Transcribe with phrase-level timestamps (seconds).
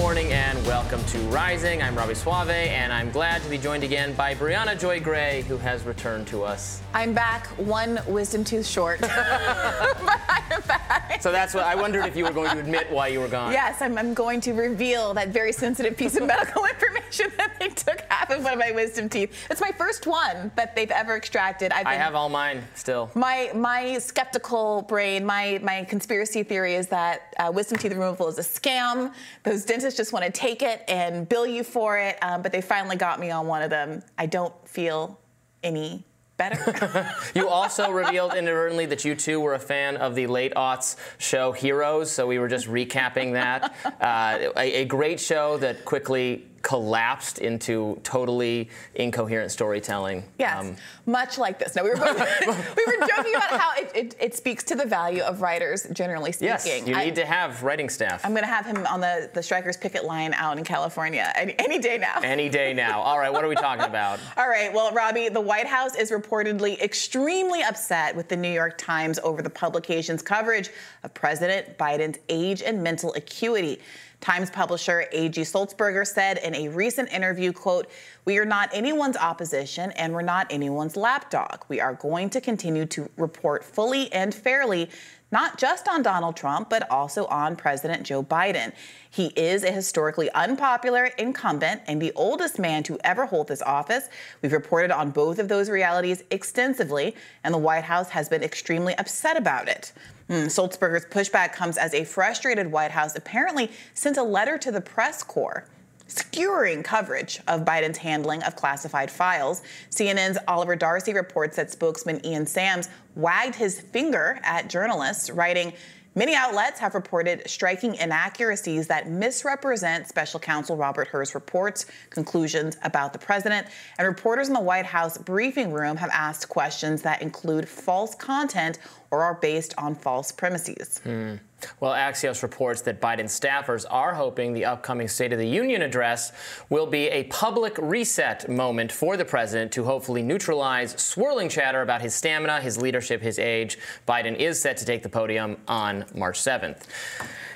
[0.00, 1.82] morning and welcome to Rising.
[1.82, 5.56] I'm Robby Soave, and I'm glad to be joined again by Briahna Joy Gray, who
[5.56, 6.80] has returned to us.
[6.94, 11.20] I'm back, one wisdom tooth short, but I am back.
[11.20, 13.50] So that's what I wondered if you were going to admit why you were gone.
[13.50, 17.68] Yes, I'm, I'm going to reveal that very sensitive piece of medical information that they
[17.68, 19.46] took of one of my wisdom teeth.
[19.50, 21.72] It's my first one that they've ever extracted.
[21.72, 23.10] I've I have all mine still.
[23.14, 28.38] My my skeptical brain, my my conspiracy theory is that uh, wisdom teeth removal is
[28.38, 29.12] a scam.
[29.44, 32.60] Those dentists just want to take it and bill you for it, um, but they
[32.60, 34.02] finally got me on one of them.
[34.16, 35.18] I don't feel
[35.62, 36.04] any
[36.38, 37.12] better.
[37.34, 41.52] you also revealed inadvertently that you too were a fan of the late aughts show
[41.52, 43.74] Heroes, so we were just recapping that.
[43.98, 50.22] Uh, a, a, great show that quickly collapsed into totally incoherent storytelling.
[50.38, 50.76] Yes, um,
[51.06, 51.74] much like this.
[51.74, 54.84] No, we were both, we were joking about how it, it, it, speaks to the
[54.84, 56.48] value of writers, generally speaking.
[56.48, 58.22] Yes, you need I, to have writing staff.
[58.22, 61.54] I'm going to have him on the, the strikers picket line out in California any,
[61.58, 62.20] any day now.
[62.22, 63.00] Any day now.
[63.00, 64.20] All right, what are we talking about?
[64.36, 68.76] All right, well, Robby, the White House is reportedly extremely upset with the New York
[68.76, 70.68] Times over the publication's coverage
[71.02, 73.80] of President Biden's age and mental acuity.
[74.20, 75.42] Times publisher A.G.
[75.42, 77.88] Sulzberger said in a recent interview, quote,
[78.24, 81.64] we are not anyone's opposition and we're not anyone's lapdog.
[81.68, 84.90] We are going to continue to report fully and fairly
[85.30, 88.72] not just on Donald Trump, but also on President Joe Biden.
[89.10, 94.08] He is a historically unpopular incumbent and the oldest man to ever hold this office.
[94.42, 98.96] We've reported on both of those realities extensively, and the White House has been extremely
[98.96, 99.92] upset about it.
[100.28, 104.80] Mm, Sulzberger's pushback comes as a frustrated White House apparently sent a letter to the
[104.80, 105.66] press corps
[106.08, 109.62] skewering coverage of Biden's handling of classified files.
[109.90, 115.72] CNN's Oliver Darcy reports that spokesman Ian Sams wagged his finger at journalists, writing,
[116.14, 123.12] Many outlets have reported striking inaccuracies that misrepresent special counsel Robert Hur's reports, conclusions about
[123.12, 123.68] the president,
[123.98, 128.80] and reporters in the White House briefing room have asked questions that include false content
[129.10, 131.00] or are based on false premises.
[131.04, 131.40] Mm.
[131.80, 136.32] Well, Axios reports that Biden staffers are hoping the upcoming State of the Union address
[136.68, 142.00] will be a public reset moment for the president to hopefully neutralize swirling chatter about
[142.00, 143.78] his stamina, his leadership, his age.
[144.06, 146.84] Biden is set to take the podium on March 7th.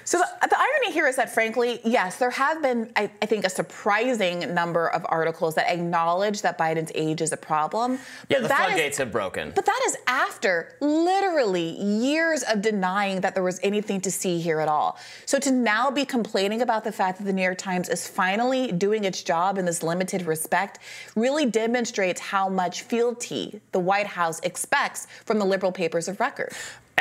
[0.05, 3.45] So the, the, irony here is that, frankly, yes, there have been, I, I, think,
[3.45, 7.99] a surprising number of articles that acknowledge that Biden's age is a problem.
[8.29, 9.53] Yeah, the floodgates is, have broken.
[9.55, 14.61] But that is after literally years of denying that there was anything to see here
[14.61, 14.99] at all.
[15.27, 18.73] So to now be complaining about the fact that the New York Times is finally
[18.73, 20.79] doing its job in this limited respect
[21.15, 26.53] really demonstrates how much fealty the White House expects from the liberal papers of record.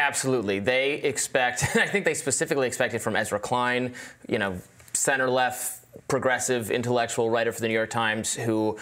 [0.01, 0.59] Absolutely.
[0.59, 3.93] They expect, I think they specifically expected from Ezra Klein,
[4.27, 4.59] you know,
[4.93, 8.77] center left progressive intellectual writer for the New York Times who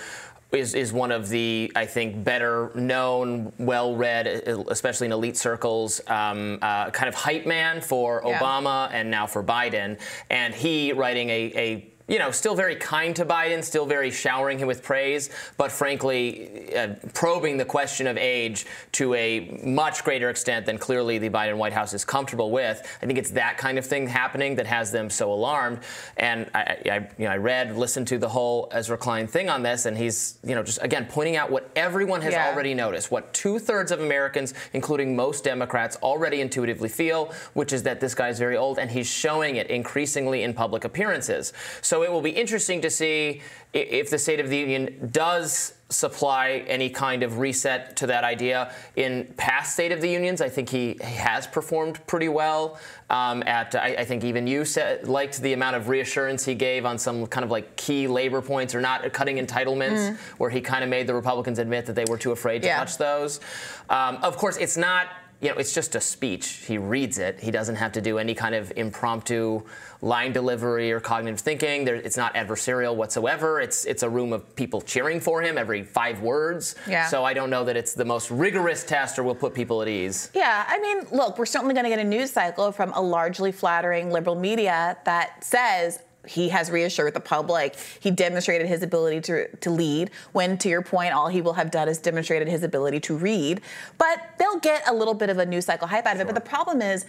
[0.52, 6.02] is, is one of the, I think, better known, well read, especially in elite circles,
[6.08, 8.40] um, uh, kind of hype man for yeah.
[8.40, 10.00] Obama and now for Biden.
[10.30, 14.58] And he writing a, a you know, still very kind to Biden, still very showering
[14.58, 20.30] him with praise, but frankly, uh, probing the question of age to a much greater
[20.30, 22.82] extent than clearly the Biden White House is comfortable with.
[23.02, 25.80] I think it's that kind of thing happening that has them so alarmed.
[26.18, 29.62] And I, I, you know, I read, listened to the whole Ezra Klein thing on
[29.62, 32.50] this, and he's, you know, just again pointing out what everyone has yeah.
[32.50, 37.84] already noticed, what two thirds of Americans, including most Democrats, already intuitively feel, which is
[37.84, 41.54] that this guy's very old, and he's showing it increasingly in public appearances.
[41.82, 43.42] So it will be interesting to see
[43.74, 48.74] if the State of the Union does supply any kind of reset to that idea.
[48.96, 52.80] In past State of the Unions, I think he has performed pretty well.
[53.10, 56.86] Um, at I, I, think even you said, liked the amount of reassurance he gave
[56.86, 60.18] on some kind of like key labor points or not cutting entitlements, mm.
[60.38, 62.78] where he kind of made the Republicans admit that they were too afraid to yeah.
[62.78, 63.40] touch those.
[63.90, 65.08] Um, of course, it's not
[65.42, 66.64] you know, it's just a speech.
[66.68, 67.40] He reads it.
[67.40, 69.64] He doesn't have to do any kind of impromptu
[70.02, 71.86] line delivery or cognitive thinking.
[71.86, 73.62] There, it's not adversarial whatsoever.
[73.62, 76.76] It's it's a room of people cheering for him every five words.
[76.88, 77.08] Yeah.
[77.08, 79.88] So I don't know that it's the most rigorous test or will put people at
[79.88, 80.30] ease.
[80.34, 83.52] Yeah, I mean, look, we're certainly going to get a news cycle from a largely
[83.52, 87.76] flattering liberal media that says he has reassured the public.
[88.00, 91.72] He demonstrated his ability to, to lead, when, to your point, all he will have
[91.72, 93.62] done is demonstrated his ability to read.
[93.98, 96.26] But they'll get a little bit of a news cycle hype out of it.
[96.28, 97.06] But the problem is,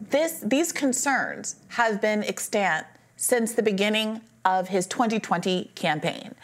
[0.00, 6.34] this, these concerns have been extant since the beginning of his 2020 campaign.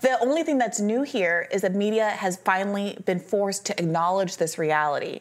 [0.00, 4.36] The only thing that's new here is that media has finally been forced to acknowledge
[4.36, 5.20] this reality.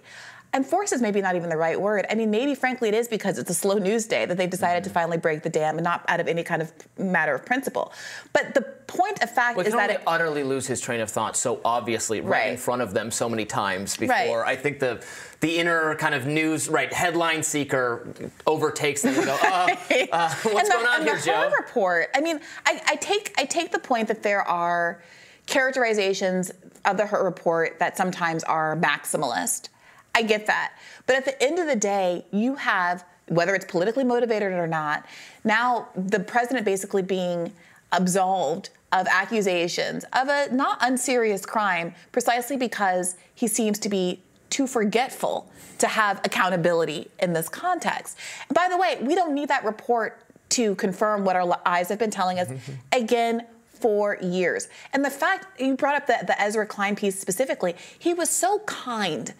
[0.54, 2.06] And force is maybe not even the right word.
[2.10, 4.84] I mean, maybe frankly it is because it's a slow news day that they've decided
[4.84, 4.90] mm-hmm.
[4.90, 7.92] to finally break the dam and not out of any kind of matter of principle.
[8.34, 11.36] But the point of fact well, is that it utterly lose his train of thought
[11.36, 14.42] so obviously right, right, in front of them so many times before.
[14.42, 14.54] Right.
[14.54, 15.04] I think the
[15.40, 18.08] the inner kind of news right headline seeker
[18.48, 19.76] overtakes them and go, uh,
[20.12, 21.52] uh, what's the, going on here, Joe?
[21.58, 22.10] report.
[22.16, 25.02] I mean, I, I take I take the point that there are
[25.46, 26.52] characterizations
[26.86, 29.70] of the Hur report that sometimes are maximalist.
[30.16, 30.74] I get that.
[31.06, 35.06] But at the end of the day, you have, whether it's politically motivated or not,
[35.44, 37.54] now the president basically being
[37.92, 44.22] absolved of accusations of a not unserious crime precisely because he seems to be
[44.52, 45.50] too forgetful
[45.80, 48.18] to have accountability in this context.
[48.48, 51.98] And by the way, we don't need that report to confirm what our eyes have
[51.98, 52.50] been telling us
[52.92, 53.48] again
[53.84, 54.70] for years.
[54.94, 58.60] And the fact you brought up the, the Ezra Klein piece specifically, he was so
[58.60, 59.34] kind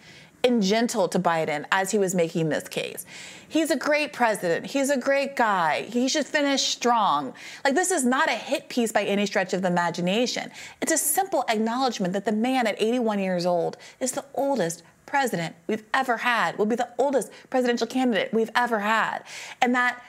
[0.44, 3.06] and gentle to Biden as he was making this case.
[3.48, 4.66] He's a great president.
[4.66, 5.82] He's a great guy.
[5.82, 7.32] He should finish strong.
[7.64, 10.50] Like, this is not a hit piece by any stretch of the imagination.
[10.82, 15.54] It's a simple acknowledgement that the man at 81 years old is the oldest president
[15.66, 19.20] we've ever had, will be the oldest presidential candidate we've ever had.
[19.62, 20.02] And that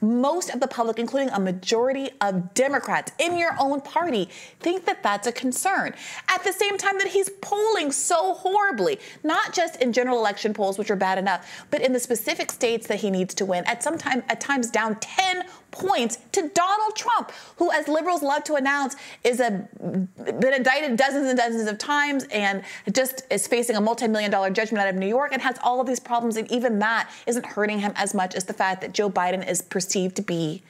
[0.00, 4.28] most of the public, including a majority of Democrats in your own party,
[4.60, 5.94] think that that's a concern.
[6.28, 10.78] At the same time that he's polling so horribly, not just in general election polls,
[10.78, 13.82] which are bad enough, but in the specific states that he needs to win, at
[13.82, 18.54] some time, at times down 10 points to Donald Trump, who, as liberals love to
[18.54, 23.80] announce, is a been indicted dozens and dozens of times and just is facing a
[23.80, 26.78] multi-million dollar judgment out of New York and has all of these problems, and even
[26.78, 30.22] that isn't hurting him as much as the fact that Joe Biden is perceived to
[30.22, 30.62] be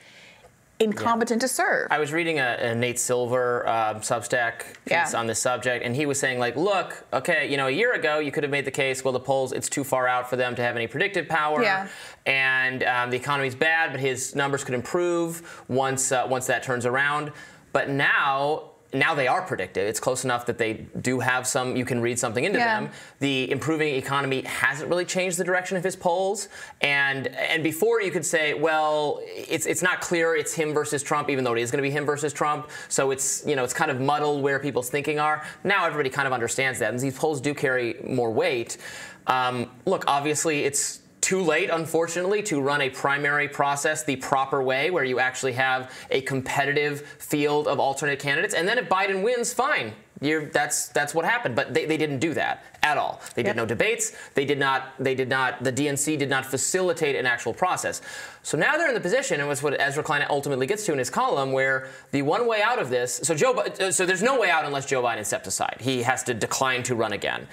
[0.78, 1.46] incompetent yeah.
[1.46, 1.88] to serve.
[1.90, 5.11] I was reading a, a Nate Silver uh, Substack piece yeah.
[5.14, 8.19] on this subject, and he was saying like, look, okay, you know, a year ago
[8.19, 10.55] you could have made the case, well, the polls it's too far out for them
[10.56, 11.88] to have any predictive power, yeah.
[12.26, 16.84] and um, the economy's bad, but his numbers could improve once uh, once that turns
[16.84, 17.32] around.
[17.73, 19.87] But now now they are predictive.
[19.87, 22.81] It's close enough that they do have some, you can read something into yeah.
[22.81, 22.91] them.
[23.19, 26.49] The improving economy hasn't really changed the direction of his polls.
[26.81, 31.31] And and before you could say, well, it's it's not clear it's him versus Trump,
[31.31, 32.71] even though it is going to be him versus Trump.
[32.88, 35.44] So it's, you know, it's kind of muddled where people's thinking are.
[35.65, 36.91] Now everybody kind of understands that.
[36.91, 38.79] And these polls do carry more weight.
[39.27, 44.90] Um, look, obviously it's too late, unfortunately, to run a primary process the proper way,
[44.90, 48.55] where you actually have a competitive field of alternate candidates.
[48.55, 49.93] And then if Biden wins, fine.
[50.20, 53.20] You're, that's that's what happened, but they, they didn't do that at all.
[53.34, 54.12] They did no debates.
[54.34, 54.94] They did not.
[55.00, 55.64] They did not.
[55.64, 58.00] The DNC did not facilitate an actual process.
[58.43, 60.99] So now they're in the position, and what's what Ezra Klein ultimately gets to in
[60.99, 63.20] his column, where the one way out of this.
[63.25, 63.64] So Joe.
[63.90, 65.78] So there's no way out unless Joe Biden steps aside.
[65.81, 67.49] He has to decline to run again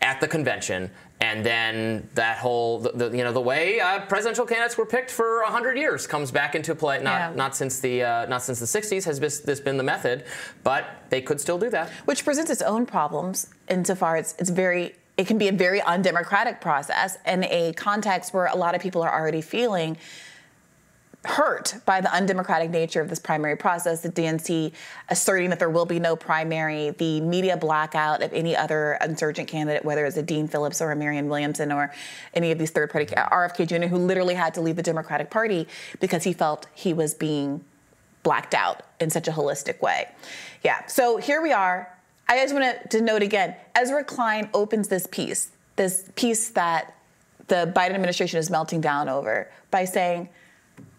[0.00, 4.46] at the convention and then that whole the, the, you know the way uh, presidential
[4.46, 7.32] candidates were picked for 100 years comes back into play not yeah.
[7.34, 10.24] not since the uh, not since the 60s has this, this been the method
[10.62, 14.94] but they could still do that which presents its own problems insofar as it's very
[15.16, 19.02] it can be a very undemocratic process in a context where a lot of people
[19.02, 19.96] are already feeling
[21.24, 24.72] hurt by the undemocratic nature of this primary process, the DNC
[25.08, 29.84] asserting that there will be no primary, the media blackout of any other insurgent candidate,
[29.84, 31.92] whether it's a Dean Phillips or a Marianne Williamson or
[32.34, 35.66] any of these third party, RFK Jr., who literally had to leave the Democratic Party
[36.00, 37.64] because he felt he was being
[38.22, 40.08] blacked out in such a holistic way.
[40.62, 41.92] Yeah, so here we are.
[42.28, 46.94] I just want to note again Ezra Klein opens this piece, this piece that
[47.48, 50.28] the Biden administration is melting down over by saying,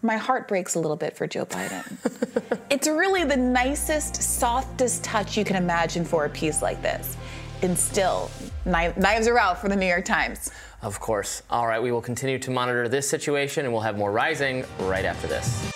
[0.02, 1.84] my heart breaks a little bit for Joe Biden.
[2.70, 7.16] it's really the nicest, softest touch you can imagine for a piece like this.
[7.62, 8.30] And still,
[8.64, 10.50] knives are out for the New York Times.
[10.82, 11.42] Of course.
[11.50, 15.04] All right, we will continue to monitor this situation and we'll have more rising right
[15.04, 15.70] after this.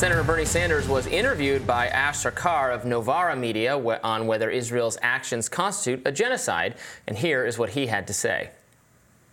[0.00, 5.46] Senator Bernie Sanders was interviewed by Ash Sarkar of Novara Media on whether Israel's actions
[5.46, 6.76] constitute a genocide,
[7.06, 8.48] and here is what he had to say.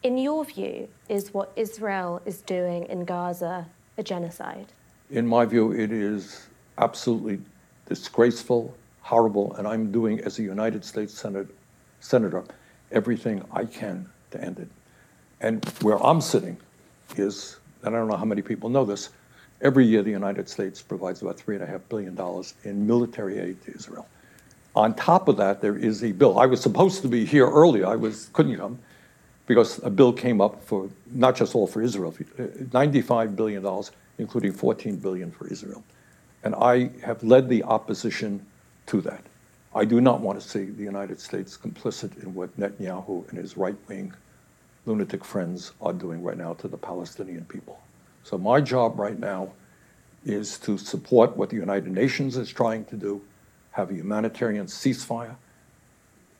[0.03, 3.65] In your view, is what Israel is doing in Gaza
[3.97, 4.65] a genocide?
[5.09, 6.47] In my view, it is
[6.79, 7.39] absolutely
[7.87, 11.47] disgraceful, horrible, and I'm doing, as a United States Senate,
[12.01, 12.43] Senator,
[12.91, 14.67] everything I can to end it.
[15.39, 16.57] And where I'm sitting
[17.15, 19.11] is, and I don't know how many people know this,
[19.61, 24.07] Every year, the United States provides about $3.5 billion in military aid to Israel.
[24.75, 26.37] On top of that, there is a bill.
[26.37, 27.87] I was supposed to be here earlier.
[27.87, 28.77] I was couldn't come
[29.47, 33.65] because a bill came up for not just all for Israel, uh, $95 billion,
[34.19, 35.83] including 14 billion for Israel.
[36.43, 38.45] And I have led the opposition
[38.87, 39.23] to that.
[39.73, 43.57] I do not want to see the United States complicit in what Netanyahu and his
[43.57, 44.13] right wing
[44.85, 47.79] lunatic friends are doing right now to the Palestinian people.
[48.27, 49.53] So, my job right now
[50.25, 53.21] is to support what the United Nations is trying to do,
[53.71, 55.37] have a humanitarian ceasefire,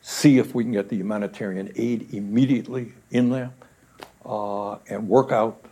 [0.02, 3.50] see if we can get the humanitarian aid immediately in there,
[4.26, 5.64] uh, and work out,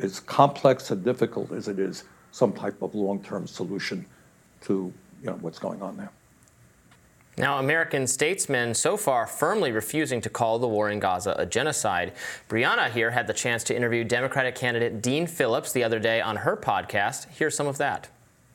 [0.00, 4.06] as complex and difficult as it is, some type of long-term solution
[4.60, 6.12] to you know, what's going on there.
[7.36, 12.12] Now, American statesmen so far firmly refusing to call the war in Gaza a genocide.
[12.48, 16.36] Briahna here had the chance to interview Democratic candidate Dean Phillips the other day on
[16.36, 17.26] her podcast.
[17.30, 18.08] Here's some of that.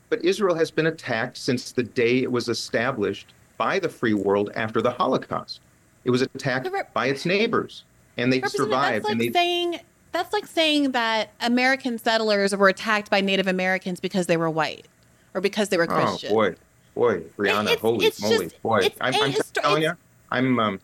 [0.10, 4.52] But Israel has been attacked since the day it was established by the free world
[4.56, 5.60] after the Holocaust.
[6.06, 7.84] It was attacked rep- by its neighbors,
[8.18, 9.04] and they survived.
[9.04, 9.32] That's like and they...
[9.32, 9.80] saying
[10.12, 14.88] that's like saying that American settlers were attacked by Native Americans because they were white
[15.36, 16.32] or because they were oh, Christian.
[16.32, 16.56] Oh boy,
[17.00, 18.92] boy, Briahna, it's, holy it's moly, just, boy!
[19.00, 19.94] I'm, I'm histo- telling you,
[20.32, 20.82] I'm, um,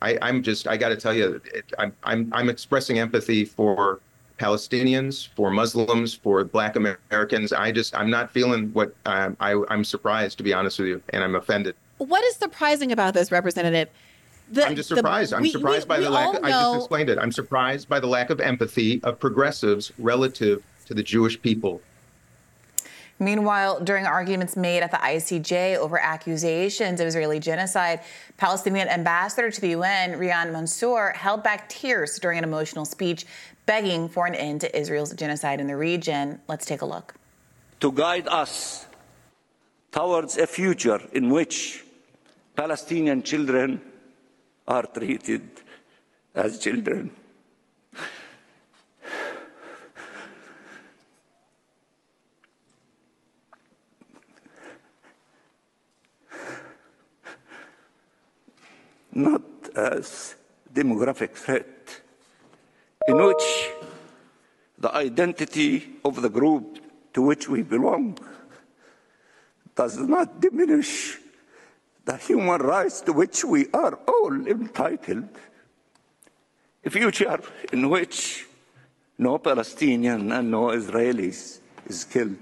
[0.00, 4.00] I, I'm just, I got to tell you, it, I'm, I'm, I'm expressing empathy for
[4.38, 7.52] Palestinians, for Muslims, for Black Americans.
[7.52, 11.02] I just, I'm not feeling what um, I, I'm surprised, to be honest with you,
[11.10, 11.76] and I'm offended.
[11.98, 13.88] What is surprising about this, Representative?
[14.50, 15.32] The, I'm just surprised.
[15.32, 16.34] The, I'm surprised we, by we the lack.
[16.34, 17.18] Of, I just explained it.
[17.18, 21.80] I'm surprised by the lack of empathy of progressives relative to the Jewish people
[23.18, 28.00] Meanwhile, during arguments made at the ICJ over accusations of Israeli genocide,
[28.36, 33.26] Palestinian ambassador to the UN, Riyad Mansour, held back tears during an emotional speech
[33.66, 36.40] begging for an end to Israel's genocide in the region.
[36.48, 37.14] Let's take a look.
[37.80, 38.86] To guide us
[39.92, 41.84] towards a future in which
[42.56, 43.80] Palestinian children
[44.66, 45.42] are treated
[46.34, 47.10] as children
[59.12, 59.42] not
[59.76, 60.34] as
[60.72, 62.00] demographic threat,
[63.06, 63.70] in which
[64.78, 66.78] the identity of the group
[67.14, 68.18] to which we belong
[69.74, 71.18] does not diminish
[72.04, 75.28] the human rights to which we are all entitled.
[76.84, 77.40] A future
[77.72, 78.46] in which
[79.18, 82.36] no Palestinian and no Israelis is killed.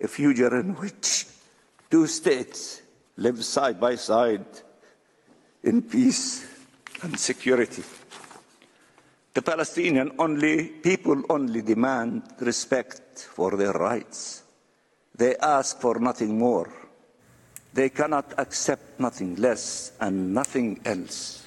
[0.00, 1.26] A future in which
[1.90, 2.82] two states
[3.16, 4.46] live side by side
[5.66, 6.46] in peace
[7.02, 7.82] and security.
[9.34, 14.44] The Palestinian only, people only demand respect for their rights.
[15.14, 16.72] They ask for nothing more.
[17.74, 21.45] They cannot accept nothing less and nothing else.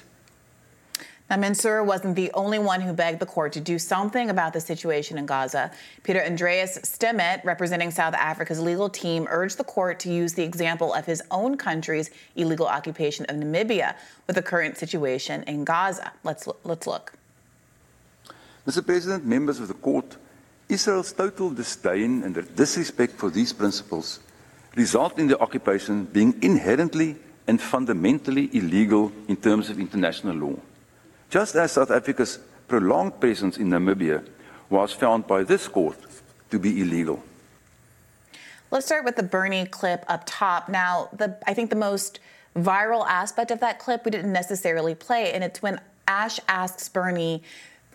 [1.30, 4.60] Now, Mansour wasn't the only one who begged the court to do something about the
[4.60, 5.70] situation in Gaza.
[6.02, 10.92] Peter Andreas Stemmet, representing South Africa's legal team, urged the court to use the example
[10.92, 13.94] of his own country's illegal occupation of Namibia
[14.26, 16.10] with the current situation in Gaza.
[16.24, 17.12] Let's, let's look.
[18.66, 18.84] Mr.
[18.84, 20.16] President, members of the court,
[20.68, 24.18] Israel's total disdain and disrespect for these principles
[24.74, 27.14] result in the occupation being inherently
[27.46, 30.56] and fundamentally illegal in terms of international law
[31.30, 34.26] just as South Africa's prolonged presence in Namibia
[34.68, 35.96] was found by this court
[36.50, 37.22] to be illegal.
[38.70, 40.68] Let's start with the Bernie clip up top.
[40.68, 42.20] Now, the, I think the most
[42.56, 47.42] viral aspect of that clip we didn't necessarily play, and it's when Ash asks Bernie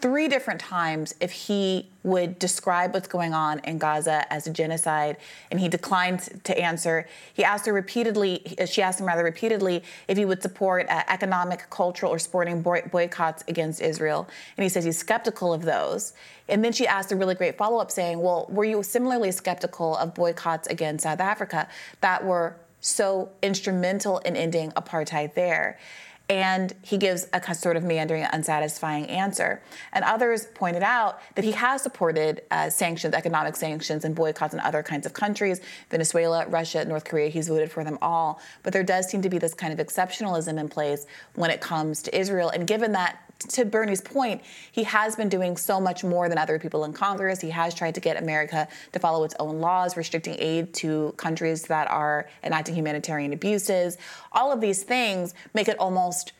[0.02, 5.18] three different times if he would describe what's going on in Gaza as a genocide,
[5.50, 7.08] and he declined to answer.
[7.34, 11.70] He asked her repeatedly, she asked him rather repeatedly, if he would support uh, economic,
[11.70, 14.28] cultural, or sporting boy- boycotts against Israel.
[14.58, 16.14] And he says he's skeptical of those.
[16.48, 19.96] And then she asked a really great follow up saying, Well, were you similarly skeptical
[19.98, 21.68] of boycotts against South Africa
[22.02, 25.80] that were so instrumental in ending apartheid there?
[26.28, 29.62] And he gives a sort of meandering, unsatisfying answer.
[29.94, 34.60] And others pointed out that he has supported uh, sanctions, economic sanctions, and boycotts in
[34.60, 37.30] other kinds of countries Venezuela, Russia, North Korea.
[37.30, 38.40] He's voted for them all.
[38.64, 41.06] But there does seem to be this kind of exceptionalism in place
[41.36, 42.50] when it comes to Israel.
[42.50, 46.58] And given that to Bernie's point, he has been doing so much more than other
[46.58, 47.42] people in Congress.
[47.42, 51.64] He has tried to get America to follow its own laws, restricting aid to countries
[51.64, 53.98] that are enacting humanitarian abuses.
[54.32, 56.34] All of these things make it almost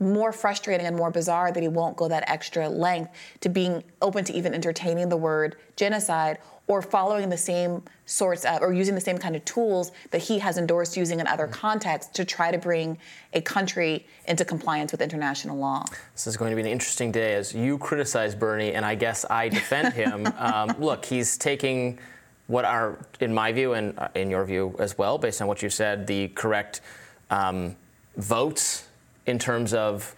[0.00, 4.24] more frustrating and more bizarre that he won't go that extra length to being open
[4.24, 6.38] to even entertaining the word genocide
[6.70, 10.38] or following the same sorts of or using the same kind of tools that he
[10.38, 12.96] has endorsed using in other contexts to try to bring
[13.32, 15.84] a country into compliance with international law.
[16.12, 19.26] This is going to be an interesting day as you criticize Bernie and I guess
[19.28, 20.28] I defend him.
[20.38, 21.98] um, look, he's taking
[22.46, 25.62] what are, in my view and uh, in your view as well, based on what
[25.62, 26.82] you said, the correct
[27.30, 27.74] um,
[28.16, 28.86] votes
[29.26, 30.14] in terms of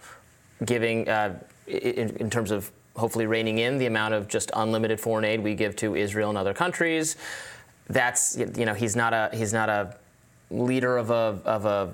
[0.65, 5.25] giving, uh, in, in terms of hopefully reining in the amount of just unlimited foreign
[5.25, 7.15] aid we give to Israel and other countries.
[7.87, 9.97] That's you know he's not a he's not a
[10.49, 11.93] leader of a of a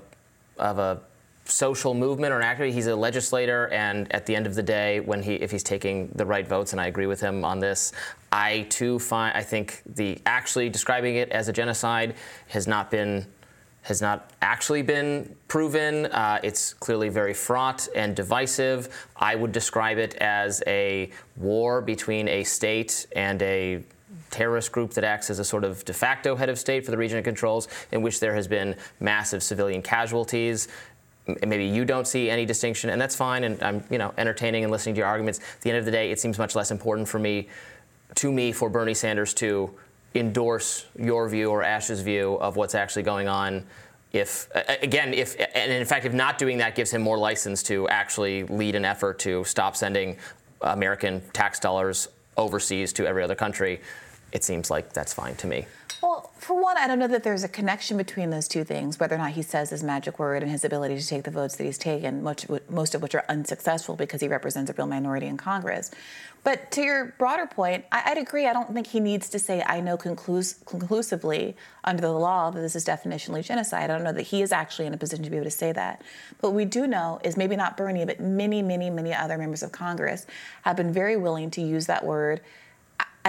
[0.58, 1.00] of a
[1.44, 2.72] social movement or an activity.
[2.72, 6.08] He's a legislator, and at the end of the day, when he if he's taking
[6.14, 7.92] the right votes, and I agree with him on this,
[8.30, 12.14] I too find I think the actually describing it as a genocide
[12.48, 13.26] has not been
[13.82, 16.06] has not actually been proven.
[16.06, 19.08] Uh, it's clearly very fraught and divisive.
[19.16, 23.82] I would describe it as a war between a state and a
[24.30, 26.96] terrorist group that acts as a sort of de facto head of state for the
[26.96, 30.68] region it controls, in which there has been massive civilian casualties.
[31.46, 33.44] Maybe you don't see any distinction, and that's fine.
[33.44, 35.38] And I'm, you know, entertaining and listening to your arguments.
[35.38, 37.48] At the end of the day, it seems much less important for me,
[38.16, 39.70] to me, for Bernie Sanders to
[40.14, 43.64] endorse your view or Ash's view of what's actually going on.
[44.12, 44.48] If
[44.82, 48.42] again, if and in fact, if not doing that gives him more license to actually
[48.44, 50.16] lead an effort to stop sending
[50.62, 53.80] American tax dollars overseas to every other country,
[54.32, 55.66] it seems like that's fine to me.
[56.02, 59.16] Well, for one, I don't know that there's a connection between those two things, whether
[59.16, 61.64] or not he says his magic word and his ability to take the votes that
[61.64, 65.36] he's taken, much, most of which are unsuccessful because he represents a real minority in
[65.36, 65.90] Congress.
[66.42, 68.46] But to your broader point, I, would agree.
[68.46, 71.54] I don't think he needs to say, I know conclus- conclusively
[71.84, 73.90] under the law that this is definitionally genocide.
[73.90, 75.72] I don't know that he is actually in a position to be able to say
[75.72, 76.00] that.
[76.40, 79.62] But what we do know is maybe not Bernie, but many, many, many other members
[79.62, 80.26] of Congress
[80.62, 82.40] have been very willing to use that word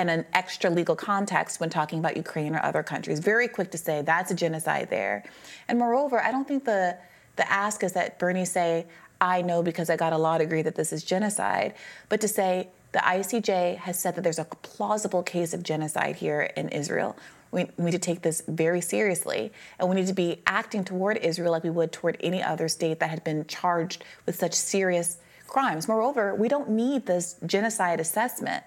[0.01, 3.19] in an extra legal context when talking about Ukraine or other countries.
[3.19, 5.23] Very quick to say that's a genocide there.
[5.67, 6.97] And moreover, I don't think the
[7.37, 8.85] the ask is that Bernie say,
[9.21, 11.73] I know because I got a law degree that this is genocide,
[12.09, 16.51] but to say the ICJ has said that there's a plausible case of genocide here
[16.57, 17.15] in Israel.
[17.51, 21.51] We need to take this very seriously, and we need to be acting toward Israel
[21.51, 25.87] like we would toward any other state that had been charged with such serious crimes.
[25.87, 28.63] Moreover, we don't need this genocide assessment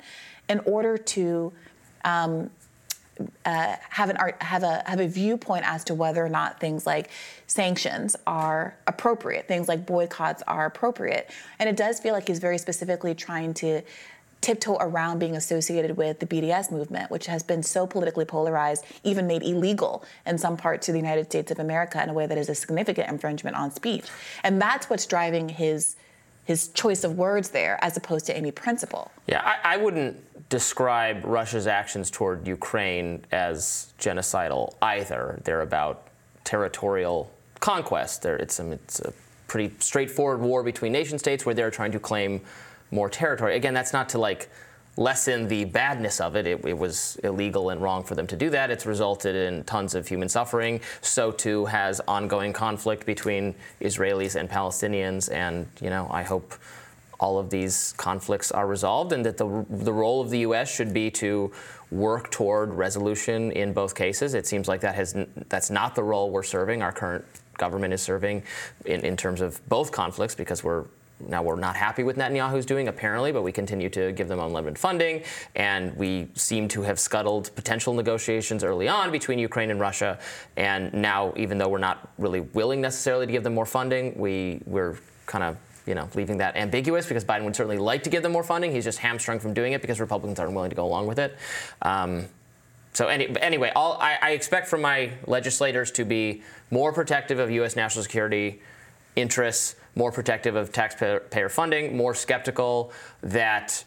[0.49, 1.53] in order to
[2.05, 2.51] um,
[3.45, 6.87] uh, have an art, have a have a viewpoint as to whether or not things
[6.87, 7.11] like
[7.47, 12.59] sanctions are appropriate, things like boycotts are appropriate, and it does feel like he's very
[12.59, 13.83] specifically trying to
[14.41, 19.27] tiptoe around being associated with the BDS movement, which has been so politically polarized, even
[19.27, 22.37] made illegal in some parts of the United States of America in a way that
[22.37, 24.07] is a significant infringement on speech,
[24.43, 25.97] and that's what's driving his
[26.45, 29.11] his choice of words there as opposed to any principle.
[29.27, 35.41] Yeah, I, I, wouldn't describe Russia's actions toward Ukraine as genocidal either.
[35.45, 36.07] They're about
[36.45, 37.31] territorial
[37.61, 38.23] conquest.
[38.23, 39.13] They're, it's, a, it's a
[39.49, 42.43] pretty straightforward war between nation states where they're trying to claim
[42.91, 43.57] more territory.
[43.57, 44.51] Again, that's not to like
[44.97, 46.47] lessen the badness of it.
[46.47, 46.65] it.
[46.65, 46.79] it.
[46.79, 48.71] was illegal and wrong for them to do that.
[48.71, 50.81] It's resulted in tons of human suffering.
[51.01, 55.33] So too has ongoing conflict between Israelis and Palestinians.
[55.33, 56.55] And you know, I hope
[57.21, 60.75] all of these conflicts are resolved, and that the the role of the U.S.
[60.75, 61.53] should be to
[61.91, 64.35] work toward resolution in both cases.
[64.35, 65.15] It seems like that has
[65.49, 66.83] that's not the role we're serving.
[66.83, 67.25] Our current
[67.57, 68.43] government is serving
[68.85, 70.85] in, in terms of both conflicts because we're
[71.29, 74.79] now we're not happy with Netanyahu's doing apparently, but we continue to give them unlimited
[74.79, 75.23] funding,
[75.55, 80.19] and we seem to have scuttled potential negotiations early on between Ukraine and Russia.
[80.57, 84.61] And now, even though we're not really willing necessarily to give them more funding, we
[84.67, 85.57] we're kind of
[85.87, 88.73] you know, leaving that ambiguous because Biden would certainly like to give them more funding.
[88.73, 91.37] He's just hamstrung from doing it because Republicans aren't willing to go along with it.
[91.83, 92.27] Um,
[92.95, 97.51] so any, anyway, all, I, I, expect from my legislators to be more protective of
[97.51, 97.75] U.S.
[97.75, 98.63] national security
[99.17, 103.85] interests, more protective of taxpayer funding, more skeptical that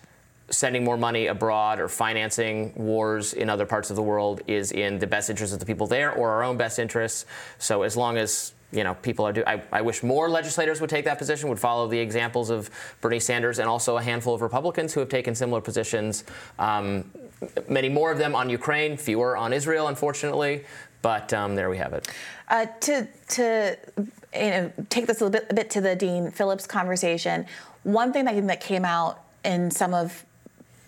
[0.50, 4.98] sending more money abroad or financing wars in other parts of the world is in
[5.00, 7.26] the best interest of the people there or our own best interests.
[7.58, 10.90] So as long as you know people are do I, I wish more legislators would
[10.90, 14.42] take that position would follow the examples of bernie sanders and also a handful of
[14.42, 16.26] republicans who have taken similar positions.
[16.60, 17.10] Um,
[17.70, 20.66] many more of them on ukraine fewer on israel unfortunately.
[21.02, 22.08] But um, there we have it.
[22.50, 23.78] Uh, to to
[24.34, 27.46] you know, take this a, bit, a bit to the Dean Phillips conversation,
[27.84, 30.26] one thing that, that came out in some of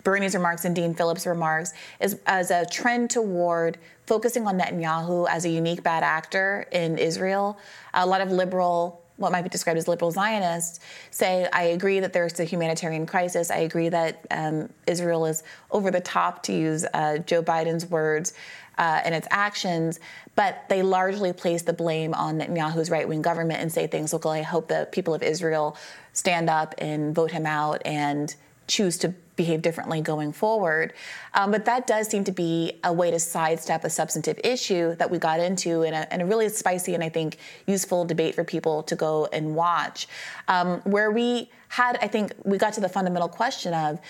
[0.04, 5.44] Bernie's remarks and Dean Phillips' remarks is as a trend toward focusing on Netanyahu as
[5.44, 7.58] a unique bad actor in Israel.
[7.94, 12.12] A lot of liberal, what might be described as liberal Zionists, say, I agree that
[12.12, 13.50] there's a humanitarian crisis.
[13.50, 18.34] I agree that um, Israel is over the top, to use uh, Joe Biden's words,
[18.80, 20.00] uh, in its actions
[20.40, 24.24] but they largely place the blame on Netanyahu's right wing government and say things like,
[24.24, 25.76] I hope the people of Israel
[26.14, 28.34] stand up and vote him out and
[28.66, 30.94] choose to behave differently going forward.
[31.34, 35.10] Um, but that does seem to be a way to sidestep a substantive issue that
[35.10, 38.44] we got into in a, in a really spicy and I think useful debate for
[38.44, 40.08] people to go and watch,
[40.48, 44.00] um, where we had, I think, we got to the fundamental question of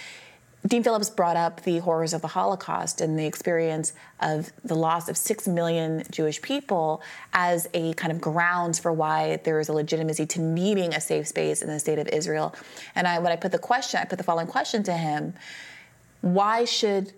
[0.66, 5.08] Dean Phillips brought up the horrors of the Holocaust and the experience of the loss
[5.08, 7.00] of six million Jewish people
[7.32, 11.26] as a kind of grounds for why there is a legitimacy to needing a safe
[11.26, 12.54] space in the state of Israel.
[12.94, 15.32] And I, when I put the question, I put the following question to him:
[16.20, 17.14] Why should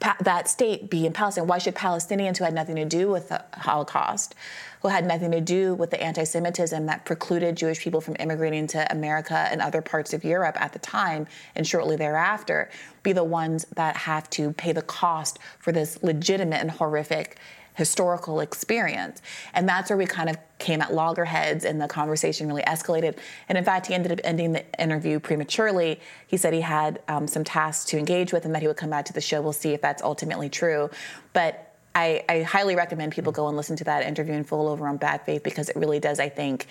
[0.00, 1.46] that state be in Palestine?
[1.46, 4.34] Why should Palestinians who had nothing to do with the Holocaust,
[4.80, 8.66] who had nothing to do with the anti Semitism that precluded Jewish people from immigrating
[8.68, 12.70] to America and other parts of Europe at the time and shortly thereafter,
[13.02, 17.38] be the ones that have to pay the cost for this legitimate and horrific
[17.74, 19.22] historical experience.
[19.54, 23.16] And that's where we kind of came at loggerheads and the conversation really escalated.
[23.48, 26.00] And in fact, he ended up ending the interview prematurely.
[26.26, 28.90] He said he had um, some tasks to engage with and that he would come
[28.90, 29.40] back to the show.
[29.40, 30.90] We'll see if that's ultimately true.
[31.32, 34.86] But I, I highly recommend people go and listen to that interview in full over
[34.86, 36.66] on Bad Faith because it really does, I think,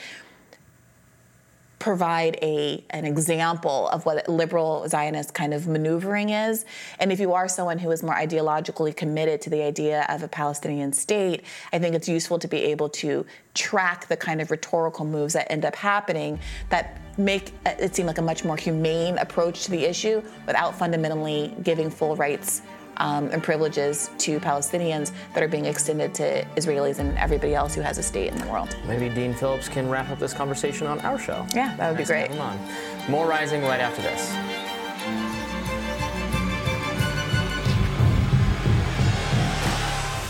[1.80, 6.66] provide a an example of what liberal Zionist kind of maneuvering is.
[7.00, 10.28] And if you are someone who is more ideologically committed to the idea of a
[10.28, 15.06] Palestinian state, I think it's useful to be able to track the kind of rhetorical
[15.06, 19.64] moves that end up happening that make it seem like a much more humane approach
[19.64, 22.62] to the issue without fundamentally giving full rights
[23.00, 27.82] um, and privileges to Palestinians that are being extended to Israelis and everybody else who
[27.82, 28.76] has a state in the world.
[28.88, 31.46] Maybe Dean Phillips can wrap up this conversation on our show.
[31.54, 32.30] Yeah, that would nice be great.
[32.30, 32.60] Come on,
[33.10, 34.69] More rising right after this.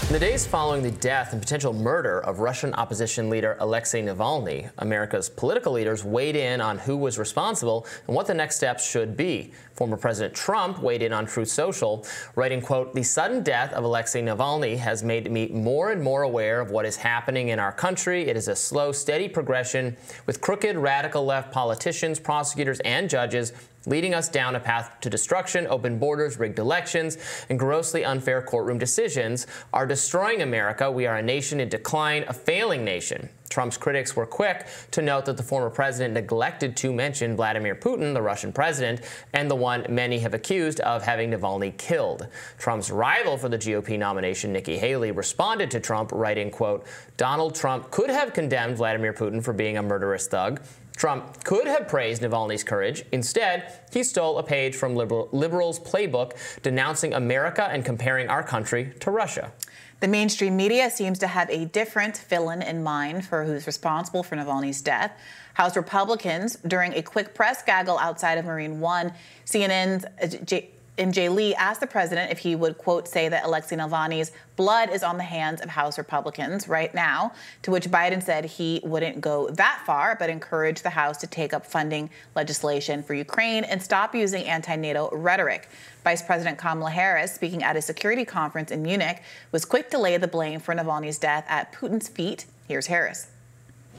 [0.09, 4.67] In the days following the death and potential murder of Russian opposition leader Alexei Navalny,
[4.79, 9.15] America's political leaders weighed in on who was responsible and what the next steps should
[9.15, 9.53] be.
[9.75, 14.23] Former President Trump weighed in on Truth Social, writing, quote, The sudden death of Alexei
[14.23, 18.27] Navalny has made me more and more aware of what is happening in our country.
[18.27, 19.95] It is a slow, steady progression
[20.25, 23.53] with crooked, radical left politicians, prosecutors, and judges
[23.85, 25.67] leading us down a path to destruction.
[25.69, 27.17] Open borders, rigged elections,
[27.49, 30.91] and grossly unfair courtroom decisions are destroying America.
[30.91, 33.29] We are a nation in decline, a failing nation.
[33.49, 38.13] Trump's critics were quick to note that the former president neglected to mention Vladimir Putin,
[38.13, 39.01] the Russian president,
[39.33, 42.27] and the one many have accused of having Navalny killed.
[42.57, 46.85] Trump's rival for the GOP nomination, Nikki Haley, responded to Trump, writing, quote,
[47.17, 50.61] Donald Trump could have condemned Vladimir Putin for being a murderous thug.
[50.99, 53.05] Trump could have praised Navalny's courage.
[53.13, 58.91] Instead, he stole a page from liberal, liberals' playbook denouncing America and comparing our country
[58.99, 59.53] to Russia.
[60.01, 64.35] The mainstream media seems to have a different villain in mind for who's responsible for
[64.35, 65.13] Navalny's death.
[65.53, 69.13] House Republicans, during a quick press gaggle outside of Marine One,
[69.45, 73.77] CNN's uh, J- MJ Lee asked the president if he would, quote, say that Alexei
[73.77, 77.31] Navalny's blood is on the hands of House Republicans right now,
[77.61, 81.53] to which Biden said he wouldn't go that far, but encouraged the House to take
[81.53, 85.69] up funding legislation for Ukraine and stop using anti NATO rhetoric.
[86.03, 90.17] Vice President Kamala Harris, speaking at a security conference in Munich, was quick to lay
[90.17, 92.45] the blame for Navalny's death at Putin's feet.
[92.67, 93.27] Here's Harris.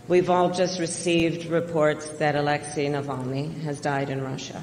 [0.06, 4.62] We've all just received reports that Alexei Navalny has died in Russia.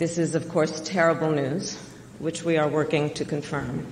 [0.00, 1.76] This is, of course, terrible news,
[2.20, 3.86] which we are working to confirm.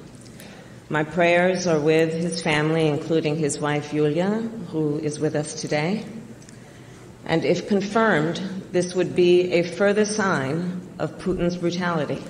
[0.88, 4.40] My prayers are with his family, including his wife Yulia,
[4.70, 6.06] who is with us today.
[7.26, 8.40] And if confirmed,
[8.72, 12.22] this would be a further sign of Putin's brutality.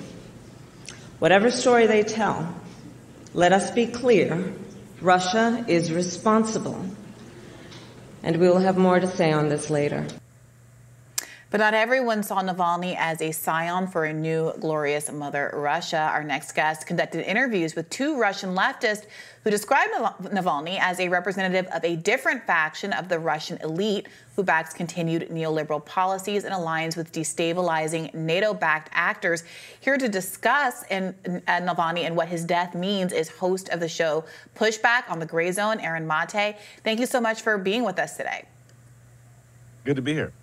[1.21, 2.53] Whatever story they tell,
[3.33, 4.55] let us be clear
[5.01, 6.85] Russia is responsible.
[8.25, 10.05] And we will have more to say on this later.
[11.51, 16.11] But not everyone saw Navalny as a scion for a new glorious Mother Russia.
[16.13, 19.07] Our next guest conducted interviews with two Russian leftists
[19.43, 24.43] who described Navalny as a representative of a different faction of the Russian elite who
[24.43, 29.43] backs continued neoliberal policies and aligns with destabilizing NATO backed actors.
[29.81, 33.89] Here to discuss in, uh, Navalny and what his death means is host of the
[33.89, 36.57] show Pushback on the Gray Zone, Aaron Maté.
[36.85, 38.45] Thank you so much for being with us today.
[39.87, 40.35] Good to be here.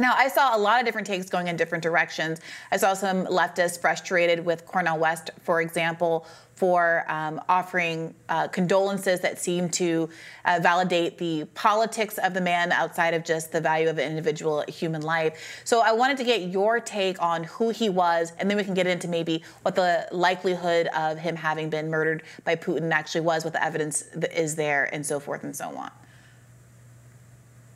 [0.00, 2.40] Now, I saw a lot of different takes going in different directions.
[2.72, 9.20] I saw some leftists frustrated with Cornel West, for example, for um, offering uh, condolences
[9.20, 10.08] that seem to
[10.46, 14.64] uh, validate the politics of the man outside of just the value of an individual
[14.68, 15.60] human life.
[15.64, 18.72] So I wanted to get your take on who he was, and then we can
[18.72, 23.44] get into maybe what the likelihood of him having been murdered by Putin actually was,
[23.44, 24.02] what the evidence
[24.34, 25.90] is there, and so forth and so on.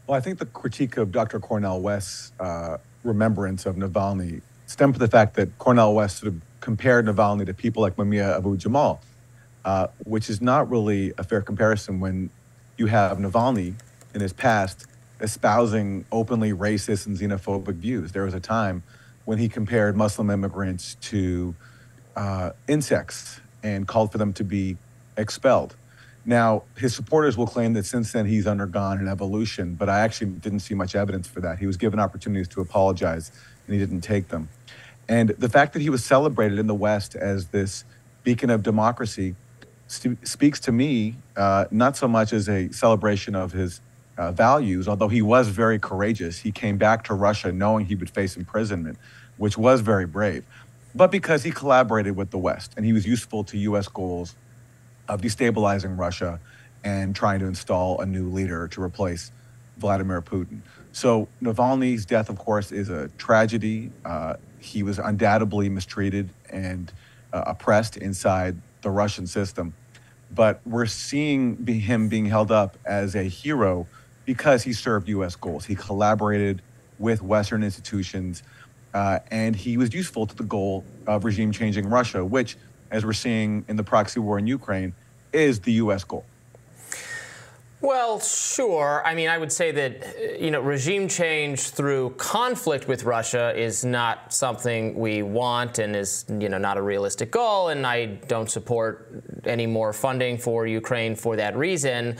[0.06, 1.40] Well, I think the critique of Dr.
[1.40, 6.42] Cornel West's uh, remembrance of Navalny stem from the fact that Cornel West sort of
[6.60, 9.00] compared Navalny to people like Mumia Abu Jamal,
[9.64, 12.28] uh, which is not really a fair comparison when
[12.76, 13.74] you have Navalny
[14.14, 14.86] in his past
[15.20, 18.12] espousing openly racist and xenophobic views.
[18.12, 18.82] There was a time
[19.24, 21.54] when he compared Muslim immigrants to
[22.14, 24.76] uh, insects and called for them to be
[25.16, 25.76] expelled.
[26.26, 30.30] Now, his supporters will claim that since then he's undergone an evolution, but I actually
[30.30, 31.58] didn't see much evidence for that.
[31.58, 33.30] He was given opportunities to apologize
[33.66, 34.48] and he didn't take them.
[35.08, 37.84] And the fact that he was celebrated in the West as this
[38.22, 39.34] beacon of democracy
[39.86, 43.80] st- speaks to me uh, not so much as a celebration of his
[44.16, 46.38] uh, values, although he was very courageous.
[46.38, 48.96] He came back to Russia knowing he would face imprisonment,
[49.36, 50.46] which was very brave,
[50.94, 53.88] but because he collaborated with the West and he was useful to U.S.
[53.88, 54.36] goals
[55.08, 56.40] of destabilizing Russia
[56.84, 59.32] and trying to install a new leader to replace
[59.78, 60.60] Vladimir Putin.
[60.92, 63.90] So Navalny's death, of course, is a tragedy.
[64.04, 66.92] Uh, he was undoubtedly mistreated and
[67.32, 69.74] uh, oppressed inside the Russian system.
[70.32, 73.86] But we're seeing him being held up as a hero
[74.24, 75.36] because he served U.S.
[75.36, 75.64] goals.
[75.64, 76.62] He collaborated
[76.98, 78.42] with Western institutions,
[78.94, 82.56] uh, and he was useful to the goal of regime changing Russia, which
[82.90, 84.94] as we're seeing in the proxy war in Ukraine,
[85.32, 86.04] is the U.S.
[86.04, 86.24] goal?
[87.84, 89.02] Well, sure.
[89.04, 93.52] I mean, I would say that, uh, you know, regime change through conflict with Russia
[93.54, 97.68] is not something we want and is, you know, not a realistic goal.
[97.68, 102.16] And I don't support any more funding for Ukraine for that reason.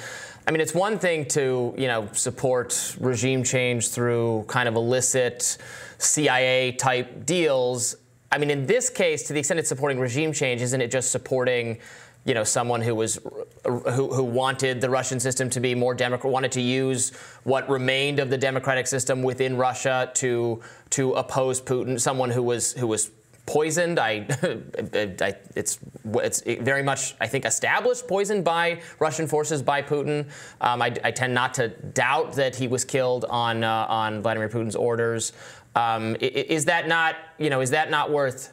[0.47, 5.57] I mean, it's one thing to, you know, support regime change through kind of illicit
[5.97, 7.97] CIA type deals.
[8.35, 11.13] I mean, in this case, to the extent it's supporting regime change, isn't it just
[11.13, 11.79] supporting,
[12.25, 13.21] you know, someone who was
[13.65, 17.13] who, who wanted the Russian system to be more democratic, wanted to use
[17.45, 22.73] what remained of the democratic system within Russia to to oppose Putin, someone who was
[22.73, 23.13] who was
[23.47, 24.01] poisoned.
[24.01, 24.27] I,
[25.21, 30.27] I, it's it's very much I think established poisoned by Russian forces by Putin.
[30.61, 34.49] Um, I, I, tend not to doubt that he was killed on uh, on Vladimir
[34.49, 35.33] Putin's orders.
[35.75, 38.53] Um, is that not, you know, is that not worth,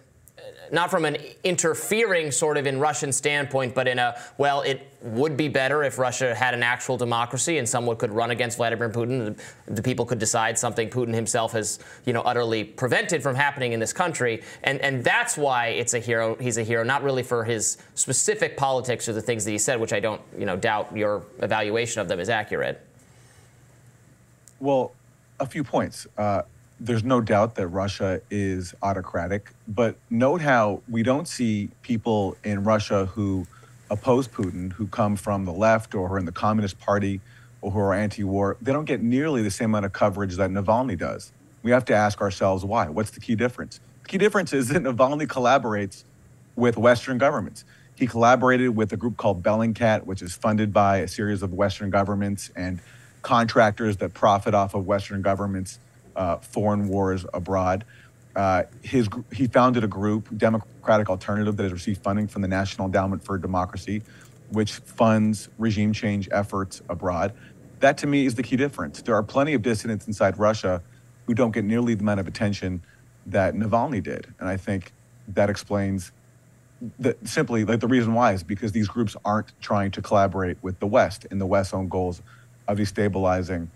[0.71, 5.35] not from an interfering sort of in Russian standpoint, but in a, well, it would
[5.35, 9.37] be better if Russia had an actual democracy and someone could run against Vladimir Putin.
[9.65, 13.79] The people could decide something Putin himself has, you know, utterly prevented from happening in
[13.79, 14.41] this country.
[14.63, 16.35] And, and that's why it's a hero.
[16.35, 19.79] He's a hero, not really for his specific politics or the things that he said,
[19.79, 22.81] which I don't, you know, doubt your evaluation of them is accurate.
[24.59, 24.93] Well,
[25.39, 26.07] a few points.
[26.17, 26.43] Uh,
[26.83, 32.63] there's no doubt that Russia is autocratic, but note how we don't see people in
[32.63, 33.45] Russia who
[33.91, 37.21] oppose Putin, who come from the left or who are in the Communist Party
[37.61, 38.57] or who are anti war.
[38.59, 41.31] They don't get nearly the same amount of coverage that Navalny does.
[41.61, 42.89] We have to ask ourselves why.
[42.89, 43.79] What's the key difference?
[44.01, 46.03] The key difference is that Navalny collaborates
[46.55, 47.63] with Western governments.
[47.93, 51.91] He collaborated with a group called Bellingcat, which is funded by a series of Western
[51.91, 52.79] governments and
[53.21, 55.77] contractors that profit off of Western governments
[56.15, 57.85] uh, foreign wars abroad.
[58.35, 62.85] Uh, his, he founded a group, Democratic Alternative, that has received funding from the National
[62.85, 64.01] Endowment for Democracy,
[64.51, 67.33] which funds regime change efforts abroad.
[67.81, 69.01] That to me is the key difference.
[69.01, 70.81] There are plenty of dissidents inside Russia
[71.25, 72.81] who don't get nearly the amount of attention
[73.25, 74.33] that Navalny did.
[74.39, 74.93] And I think
[75.27, 76.11] that explains
[76.99, 80.79] that simply like the reason why is because these groups aren't trying to collaborate with
[80.79, 82.21] the West in the West's own goals
[82.67, 83.67] of destabilizing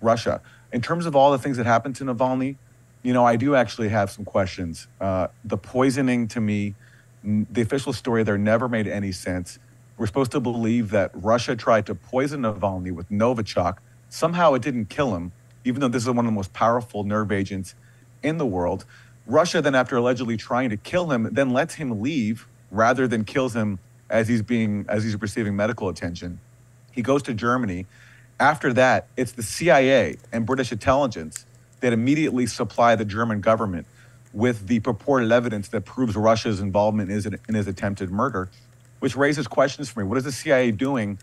[0.00, 0.40] Russia.
[0.72, 2.56] In terms of all the things that happened to Navalny,
[3.02, 4.88] you know, I do actually have some questions.
[5.00, 6.74] Uh, the poisoning to me,
[7.22, 9.58] the official story there never made any sense.
[9.98, 13.78] We're supposed to believe that Russia tried to poison Navalny with Novichok.
[14.08, 15.32] Somehow it didn't kill him,
[15.64, 17.74] even though this is one of the most powerful nerve agents
[18.22, 18.84] in the world.
[19.26, 23.54] Russia then, after allegedly trying to kill him, then lets him leave rather than kills
[23.54, 26.40] him as he's being as he's receiving medical attention.
[26.92, 27.86] He goes to Germany
[28.42, 31.46] after that, it's the CIA and British intelligence
[31.78, 33.86] that immediately supply the German government
[34.32, 38.50] with the purported evidence that proves Russia's involvement in his, attempted murder,
[38.98, 40.06] which raises questions for me.
[40.06, 41.20] What is the CIA doing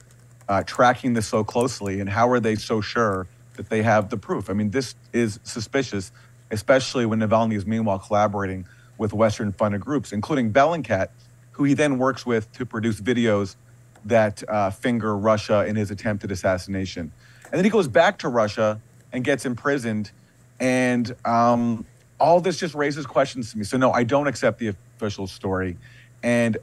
[0.47, 3.27] uh, tracking this so closely, and how are they so sure
[3.57, 4.49] that they have the proof?
[4.49, 6.13] I mean, this is suspicious,
[6.51, 8.65] especially when Navalny is meanwhile collaborating
[8.97, 11.09] with Western funded groups, including Bellingcat,
[11.51, 13.57] who he then works with to produce videos
[14.05, 17.11] that uh, finger Russia in his attempted assassination.
[17.45, 18.79] And then he goes back to Russia
[19.11, 20.11] and gets imprisoned.
[20.59, 21.85] And um,
[22.19, 23.63] all this just raises questions to me.
[23.63, 25.77] So, no, I don't accept the official story.
[26.21, 26.57] And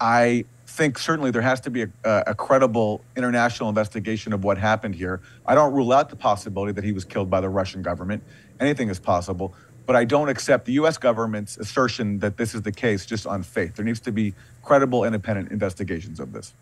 [0.00, 4.94] I think certainly there has to be a, a, credible international investigation of what happened
[4.94, 5.20] here.
[5.46, 8.22] I don't rule out the possibility that he was killed by the Russian government.
[8.60, 9.54] anything is possible.
[9.86, 10.96] But I don't accept the U.S.
[10.96, 13.76] government's assertion that this is the case just on faith.
[13.76, 16.54] There needs to be credible, independent investigations of this.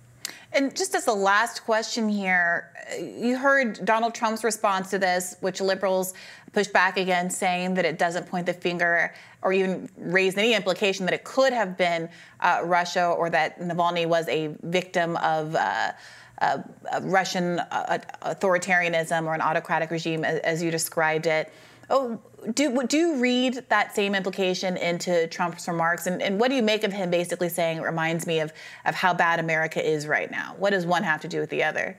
[0.52, 5.60] And just as a last question here, you heard Donald Trump's response to this, which
[5.60, 6.14] liberals
[6.52, 11.06] pushed back against, saying that it doesn't point the finger or even raise any implication
[11.06, 12.08] that it could have been
[12.40, 15.54] uh, Russia or that Navalny was a victim of.
[15.54, 15.92] Uh,
[16.40, 16.58] uh,
[17.02, 21.52] Russian uh, authoritarianism or an autocratic regime, as, as you described it.
[21.94, 22.18] Oh,
[22.54, 26.62] do do you read that same implication into Trump's remarks, and, and what do you
[26.62, 28.50] make of him basically saying it reminds me of
[28.86, 30.54] of how bad America is right now?
[30.58, 31.98] What does one have to do with the other?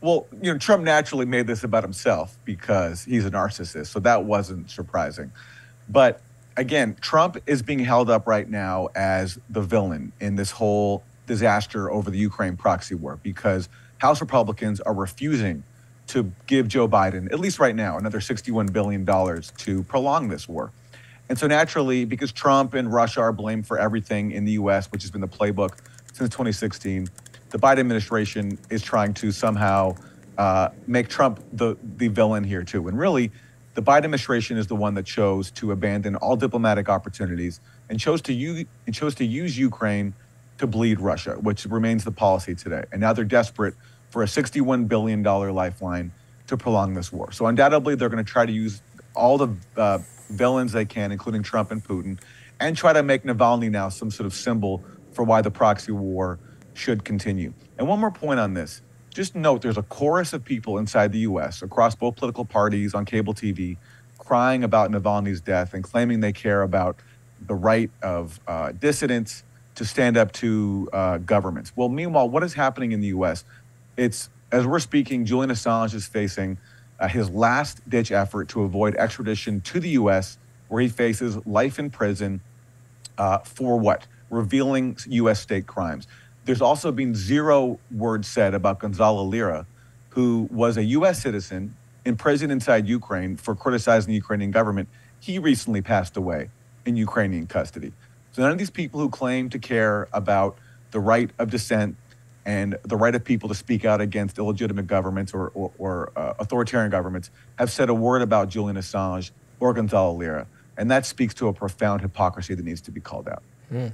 [0.00, 4.24] Well, you know, Trump naturally made this about himself because he's a narcissist, so that
[4.24, 5.30] wasn't surprising.
[5.88, 6.20] But
[6.56, 11.90] again, Trump is being held up right now as the villain in this whole disaster
[11.92, 13.68] over the Ukraine proxy war because
[13.98, 15.62] House Republicans are refusing
[16.08, 20.72] to give Joe Biden, at least right now, another $61 billion to prolong this war.
[21.28, 25.02] And so naturally, because Trump and Russia are blamed for everything in the US, which
[25.02, 25.78] has been the playbook
[26.12, 27.08] since 2016,
[27.50, 29.94] the Biden administration is trying to somehow
[30.38, 32.88] uh, make Trump the, the villain here too.
[32.88, 33.30] And really,
[33.74, 38.20] the Biden administration is the one that chose to abandon all diplomatic opportunities and chose
[38.22, 40.14] to use, and chose to use Ukraine
[40.58, 42.84] to bleed Russia, which remains the policy today.
[42.90, 43.74] And now they're desperate
[44.10, 46.12] for a $61 billion lifeline
[46.46, 47.30] to prolong this war.
[47.32, 48.82] So undoubtedly, they're going to try to use
[49.14, 49.98] all the uh,
[50.30, 52.18] villains they can, including Trump and Putin,
[52.60, 56.38] and try to make Navalny now some sort of symbol for why the proxy war
[56.74, 57.52] should continue.
[57.76, 58.82] And one more point on this.
[59.10, 63.04] Just note there's a chorus of people inside the US, across both political parties, on
[63.04, 63.76] cable TV,
[64.18, 66.96] crying about Navalny's death and claiming they care about
[67.46, 69.44] the right of uh, dissidents
[69.74, 71.72] to stand up to uh, governments.
[71.76, 73.44] Well, meanwhile, what is happening in the US?
[73.98, 76.56] It's as we're speaking, Julian Assange is facing
[76.98, 81.78] uh, his last ditch effort to avoid extradition to the U.S., where he faces life
[81.78, 82.40] in prison
[83.18, 84.06] uh, for what?
[84.30, 85.40] Revealing U.S.
[85.40, 86.06] state crimes.
[86.44, 89.66] There's also been zero words said about Gonzalo Lira,
[90.10, 91.20] who was a U.S.
[91.20, 94.88] citizen imprisoned inside Ukraine for criticizing the Ukrainian government.
[95.20, 96.50] He recently passed away
[96.86, 97.92] in Ukrainian custody.
[98.32, 100.56] So none of these people who claim to care about
[100.90, 101.96] the right of dissent,
[102.48, 106.32] and the right of people to speak out against illegitimate governments or, or, or uh,
[106.38, 110.46] authoritarian governments have said a word about Julian Assange or Gonzalo Lira.
[110.78, 113.42] And that speaks to a profound hypocrisy that needs to be called out.
[113.70, 113.92] Mm.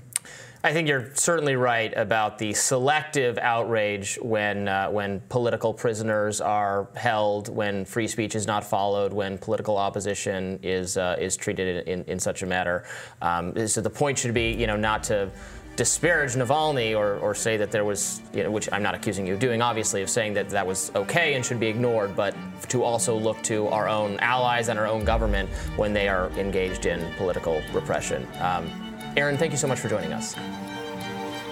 [0.62, 6.88] I think you're certainly right about the selective outrage when uh, when political prisoners are
[6.94, 12.04] held, when free speech is not followed, when political opposition is uh, is treated in,
[12.04, 12.84] in, such a manner.
[13.20, 15.30] Um, so the point should be, you know, not to
[15.76, 19.34] disparage Navalny or, or say that there was, you know, which I'm not accusing you
[19.34, 22.34] of doing, obviously, of saying that that was okay and should be ignored, but
[22.68, 26.86] to also look to our own allies and our own government when they are engaged
[26.86, 28.26] in political repression.
[28.40, 28.70] Um,
[29.16, 30.34] Aaron, thank you so much for joining us.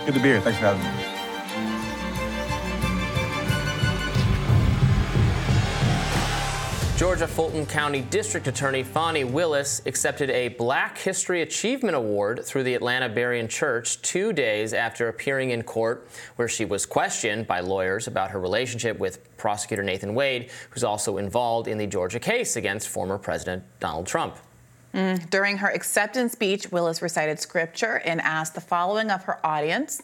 [0.04, 0.40] Good to be here.
[0.40, 1.11] Thanks for having me.
[7.02, 12.74] Georgia Fulton County District Attorney Fani Willis accepted a Black History Achievement Award through the
[12.74, 18.06] Atlanta Berean Church two days after appearing in court, where she was questioned by lawyers
[18.06, 22.88] about her relationship with prosecutor Nathan Wade, who's also involved in the Georgia case against
[22.88, 24.36] former President Donald Trump.
[24.94, 25.28] Mm.
[25.28, 30.02] During her acceptance speech, Willis recited scripture and asked the following of her audience.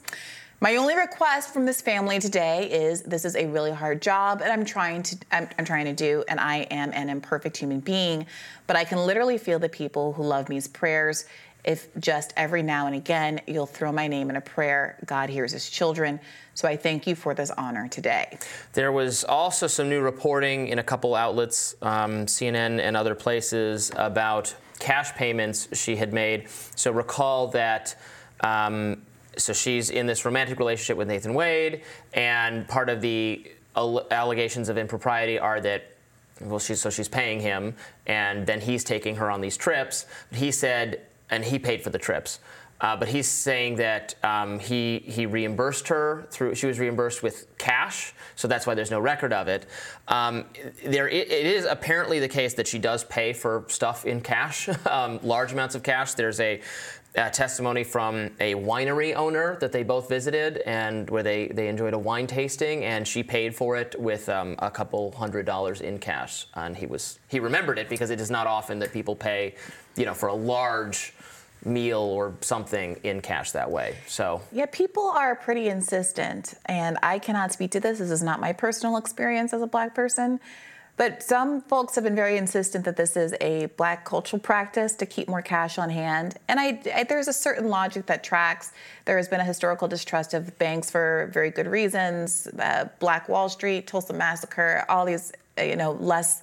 [0.60, 4.50] My only request from this family today is this is a really hard job and
[4.50, 8.26] I'm trying to I'm, I'm, trying to do and I am an imperfect human being,
[8.66, 11.26] but I can literally feel the people who love me's prayers.
[11.64, 15.52] If just every now and again you'll throw my name in a prayer, God hears
[15.52, 16.18] his children.
[16.54, 18.36] So I thank you for this honor today.
[18.72, 23.92] There was also some new reporting in a couple outlets, um, CNN and other places,
[23.94, 26.48] about cash payments she had made.
[26.74, 27.94] So recall that.
[28.40, 29.02] Um,
[29.38, 34.76] so she's in this romantic relationship with Nathan Wade, and part of the allegations of
[34.76, 35.92] impropriety are that
[36.40, 37.74] well, she's so she's paying him,
[38.06, 40.06] and then he's taking her on these trips.
[40.32, 42.38] He said, and he paid for the trips.
[42.80, 47.46] Uh, but he's saying that um, he he reimbursed her through she was reimbursed with
[47.58, 49.66] cash, so that's why there's no record of it.
[50.06, 50.44] Um,
[50.84, 54.68] there it, it is apparently the case that she does pay for stuff in cash,
[54.86, 56.14] um, large amounts of cash.
[56.14, 56.60] There's a
[57.18, 61.92] uh, testimony from a winery owner that they both visited and where they, they enjoyed
[61.92, 65.98] a wine tasting and she paid for it with um, a couple hundred dollars in
[65.98, 66.46] cash.
[66.54, 69.54] And he was he remembered it because it is not often that people pay
[69.96, 71.12] you know for a large
[71.64, 73.96] meal or something in cash that way.
[74.06, 77.98] So yeah people are pretty insistent and i cannot speak to this.
[77.98, 80.38] This is not my personal experience as a black person
[80.98, 85.06] But some folks have been very insistent that this is a black cultural practice to
[85.06, 86.36] keep more cash on hand.
[86.48, 88.72] And I, I, there's a certain logic that tracks.
[89.04, 92.48] There has been a historical distrust of banks for very good reasons.
[92.48, 96.42] Uh, black Wall Street, Tulsa Massacre, all these, uh, you know, less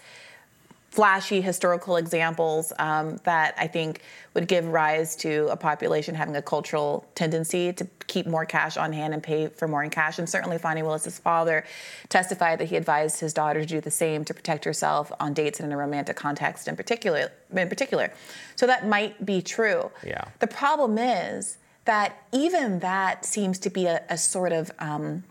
[0.96, 4.02] flashy historical examples um, that I think
[4.34, 8.93] would give rise to a population having a cultural tendency to keep more cash on
[8.93, 10.20] hand and pay for more in cash.
[10.20, 11.66] And certainly, Fani Willis's father
[12.08, 15.60] testified that he advised his daughter to do the same to protect herself on dates
[15.60, 17.30] and in a romantic context, in particular.
[17.54, 18.14] In particular,
[18.56, 19.91] so that might be true.
[20.02, 20.24] Yeah.
[20.39, 25.26] The problem is that even that seems to be a, a sort of um,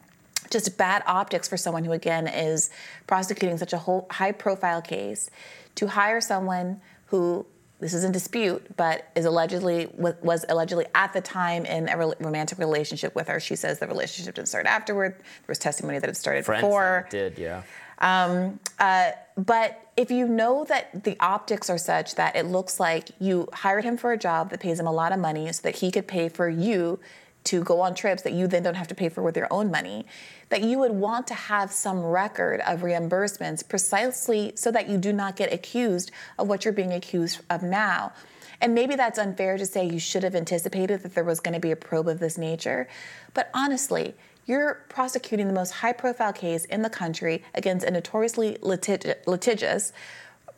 [0.50, 2.70] just bad optics for someone who, again, is
[3.06, 5.30] prosecuting such a whole high profile case
[5.76, 7.46] to hire someone who
[7.80, 12.58] this is in dispute, but is allegedly was allegedly at the time in a romantic
[12.58, 13.40] relationship with her.
[13.40, 15.16] She says the relationship didn't start afterward.
[15.18, 17.06] There was testimony that it started Friends before.
[17.10, 17.62] Did yeah.
[17.98, 23.10] Um, uh, but if you know that the optics are such that it looks like
[23.18, 25.76] you hired him for a job that pays him a lot of money so that
[25.76, 26.98] he could pay for you
[27.44, 29.70] to go on trips that you then don't have to pay for with your own
[29.70, 30.06] money,
[30.48, 35.12] that you would want to have some record of reimbursements precisely so that you do
[35.12, 38.12] not get accused of what you're being accused of now.
[38.60, 41.60] And maybe that's unfair to say you should have anticipated that there was going to
[41.60, 42.88] be a probe of this nature.
[43.34, 44.14] But honestly,
[44.46, 49.92] you're prosecuting the most high profile case in the country against a notoriously litig- litigious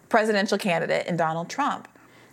[0.08, 1.88] presidential candidate in Donald Trump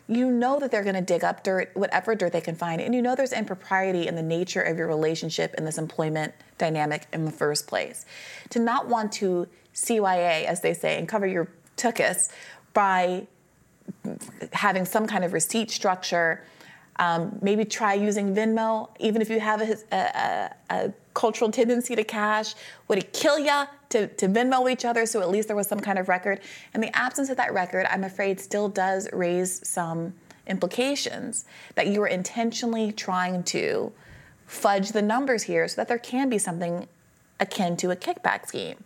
[0.08, 2.94] you know that they're going to dig up dirt, whatever dirt they can find, and
[2.94, 7.26] you know there's impropriety in the nature of your relationship in this employment dynamic in
[7.26, 8.06] the first place.
[8.50, 11.48] To not want to CYA, as they say, and cover your
[11.78, 12.32] tuchus
[12.74, 13.28] by
[14.52, 16.44] having some kind of receipt structure.
[16.98, 22.04] Um, maybe try using Venmo, even if you have a, a, a cultural tendency to
[22.04, 22.56] cash.
[22.88, 25.80] Would it kill you to, to Venmo each other so at least there was some
[25.80, 26.40] kind of record?
[26.74, 30.14] And the absence of that record, I'm afraid, still does raise some
[30.48, 33.92] implications that you are intentionally trying to
[34.46, 36.88] fudge the numbers here so that there can be something
[37.40, 38.78] akin to a kickback scheme.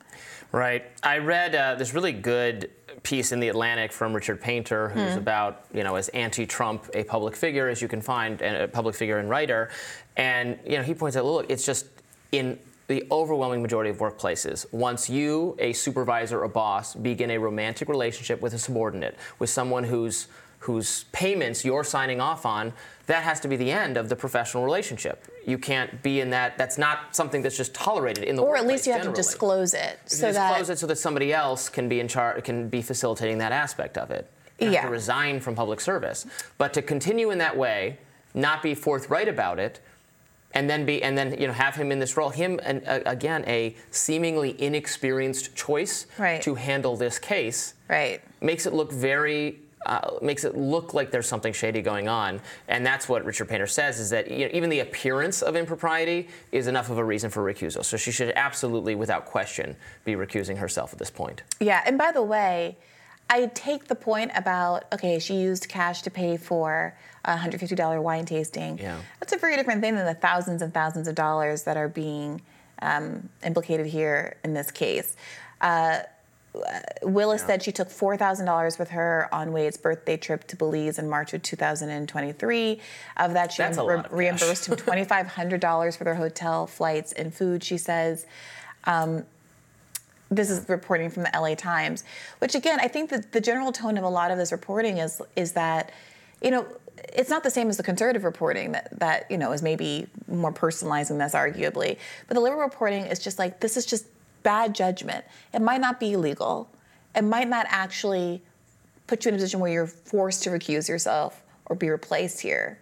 [0.57, 0.85] Right.
[1.03, 2.71] I read uh, this really good
[3.03, 5.17] piece in the Atlantic from Richard Painter, who's mm.
[5.17, 8.95] about, you know, as anti-Trump a public figure as you can find, and a public
[8.95, 9.69] figure and writer.
[10.15, 11.85] And you know, he points out, look, it's just
[12.31, 17.87] in the overwhelming majority of workplaces, once you, a supervisor or boss, begin a romantic
[17.87, 20.27] relationship with a subordinate, with someone whose
[20.67, 22.73] whose payments you're signing off on,
[23.05, 25.23] that has to be the end of the professional relationship.
[25.45, 26.57] You can't be in that.
[26.57, 29.07] That's not something that's just tolerated in the or at least you generally.
[29.07, 32.01] have to disclose it so disclose that disclose it so that somebody else can be
[32.01, 34.29] in charge, can be facilitating that aspect of it.
[34.59, 34.81] You yeah.
[34.81, 36.25] have to resign from public service,
[36.57, 37.99] but to continue in that way,
[38.33, 39.79] not be forthright about it,
[40.51, 42.99] and then be and then you know have him in this role him and uh,
[43.05, 46.41] again a seemingly inexperienced choice right.
[46.41, 51.27] to handle this case right makes it look very uh, makes it look like there's
[51.27, 54.69] something shady going on, and that's what Richard Painter says is that you know, even
[54.69, 57.83] the appearance of impropriety is enough of a reason for recusal.
[57.83, 61.43] So she should absolutely, without question, be recusing herself at this point.
[61.59, 62.77] Yeah, and by the way,
[63.29, 68.25] I take the point about okay, she used cash to pay for a $150 wine
[68.25, 68.77] tasting.
[68.77, 68.99] Yeah.
[69.19, 72.41] That's a very different thing than the thousands and thousands of dollars that are being
[72.81, 75.15] um, implicated here in this case.
[75.61, 75.99] Uh,
[77.03, 77.47] Willis yeah.
[77.47, 81.41] said she took $4,000 with her on Wade's birthday trip to Belize in March of
[81.41, 82.79] 2023.
[83.17, 88.25] Of that, she re- reimbursed him $2,500 for their hotel, flights, and food, she says.
[88.85, 89.25] Um,
[90.29, 92.03] this is reporting from the LA Times,
[92.39, 95.21] which again, I think that the general tone of a lot of this reporting is
[95.37, 95.91] is that,
[96.41, 96.65] you know,
[97.13, 100.51] it's not the same as the conservative reporting that, that you know is maybe more
[100.51, 101.97] personalizing this arguably
[102.27, 104.05] but the liberal reporting is just like this is just
[104.53, 105.25] bad judgment.
[105.53, 106.69] It might not be illegal
[107.17, 108.43] it might not actually
[109.07, 112.79] put you in a position where you're forced to recuse yourself or be replaced here.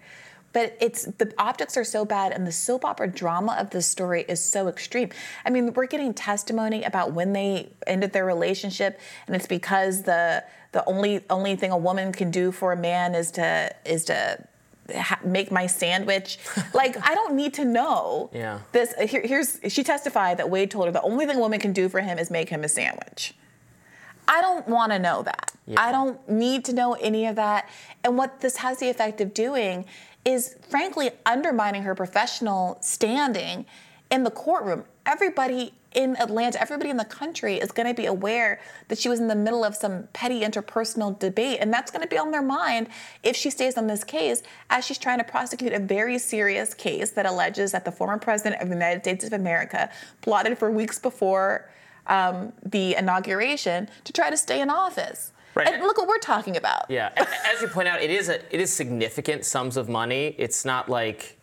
[0.52, 4.26] But it's the optics are so bad and the soap opera drama of this story
[4.28, 5.10] is so extreme.
[5.46, 10.44] I mean we're getting testimony about when they ended their relationship and it's because the
[10.72, 14.46] the only only thing a woman can do for a man is to is to
[14.94, 16.38] ha- make my sandwich.
[16.74, 18.30] like I don't need to know.
[18.34, 18.60] Yeah.
[18.72, 21.74] This here, here's she testified that Wade told her the only thing a woman can
[21.74, 23.34] do for him is make him a sandwich.
[24.28, 25.52] I don't want to know that.
[25.68, 25.82] Yeah.
[25.82, 27.70] I don't need to know any of that.
[28.04, 29.86] And what this has the effect of doing
[30.24, 33.66] is frankly undermining her professional standing
[34.10, 34.86] in the courtroom.
[35.06, 39.20] Everybody in Atlanta, everybody in the country is going to be aware that she was
[39.20, 41.60] in the middle of some petty interpersonal debate.
[41.62, 42.88] And that's going to be on their mind
[43.24, 47.12] if she stays on this case as she's trying to prosecute a very serious case
[47.12, 49.90] that alleges that the former president of the United States of America
[50.22, 51.70] plotted for weeks before
[52.08, 55.32] um, the inauguration to try to stay in office.
[55.56, 55.70] Right.
[55.70, 56.86] And look what we're talking about.
[56.90, 60.36] Yeah, as you point out, it is a it is significant sums of money.
[60.38, 61.35] It's not like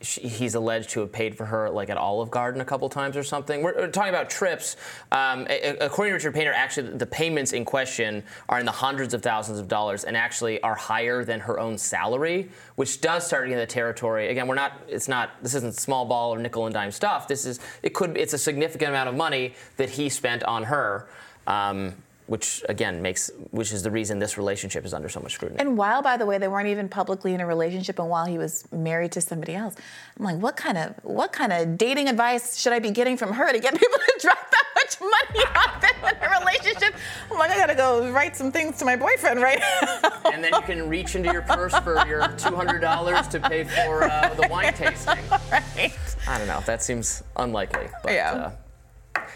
[0.00, 3.16] sh- he's alleged to have paid for her like at Olive Garden a couple times
[3.16, 3.62] or something.
[3.62, 4.76] We're, we're talking about trips.
[5.12, 8.72] Um, a- a- according to Richard Painter, actually the payments in question are in the
[8.72, 13.26] hundreds of thousands of dollars and actually are higher than her own salary, which does
[13.26, 14.28] start getting the territory.
[14.28, 14.72] Again, we're not.
[14.88, 15.30] It's not.
[15.42, 17.28] This isn't small ball or nickel and dime stuff.
[17.28, 17.60] This is.
[17.82, 18.16] It could.
[18.16, 21.08] It's a significant amount of money that he spent on her.
[21.46, 21.94] Um,
[22.28, 25.58] which again makes, which is the reason this relationship is under so much scrutiny.
[25.60, 28.38] And while, by the way, they weren't even publicly in a relationship, and while he
[28.38, 29.74] was married to somebody else,
[30.18, 33.32] I'm like, what kind of what kind of dating advice should I be getting from
[33.32, 36.94] her to get people to drop that much money on them in a relationship?
[37.30, 40.30] I'm like, I gotta go write some things to my boyfriend right now.
[40.32, 44.34] and then you can reach into your purse for your $200 to pay for uh,
[44.34, 45.16] the wine tasting.
[45.50, 45.92] right.
[46.26, 46.62] I don't know.
[46.66, 47.88] That seems unlikely.
[48.02, 48.32] But, Yeah.
[48.32, 48.50] Uh,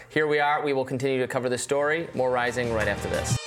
[0.09, 0.63] here we are.
[0.63, 2.07] We will continue to cover this story.
[2.13, 3.37] More rising right after this.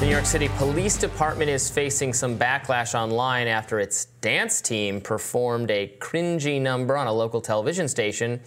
[0.00, 5.00] The New York City Police Department is facing some backlash online after its dance team
[5.00, 8.40] performed a cringy number on a local television station.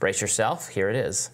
[0.00, 1.30] Brace yourself, here it is.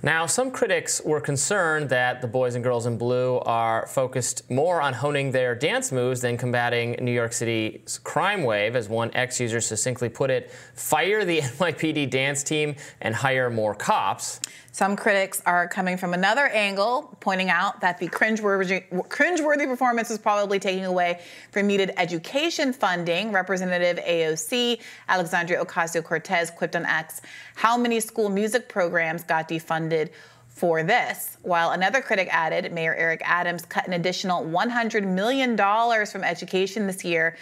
[0.00, 4.80] Now, some critics were concerned that the boys and girls in blue are focused more
[4.80, 8.76] on honing their dance moves than combating New York City's crime wave.
[8.76, 13.74] As one ex user succinctly put it, fire the NYPD dance team and hire more
[13.74, 14.40] cops.
[14.78, 20.18] Some critics are coming from another angle, pointing out that the cringeworthy, cringeworthy performance is
[20.18, 21.20] probably taking away
[21.50, 23.32] from needed education funding.
[23.32, 27.22] Representative AOC Alexandria Ocasio Cortez quipped on X
[27.56, 30.10] how many school music programs got defunded
[30.46, 31.38] for this.
[31.42, 35.56] While another critic added, Mayor Eric Adams cut an additional $100 million
[36.06, 37.36] from education this year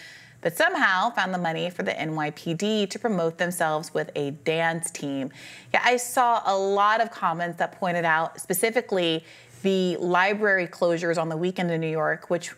[0.46, 5.32] but somehow found the money for the NYPD to promote themselves with a dance team.
[5.74, 9.24] Yeah, I saw a lot of comments that pointed out specifically
[9.62, 12.52] the library closures on the weekend in New York, which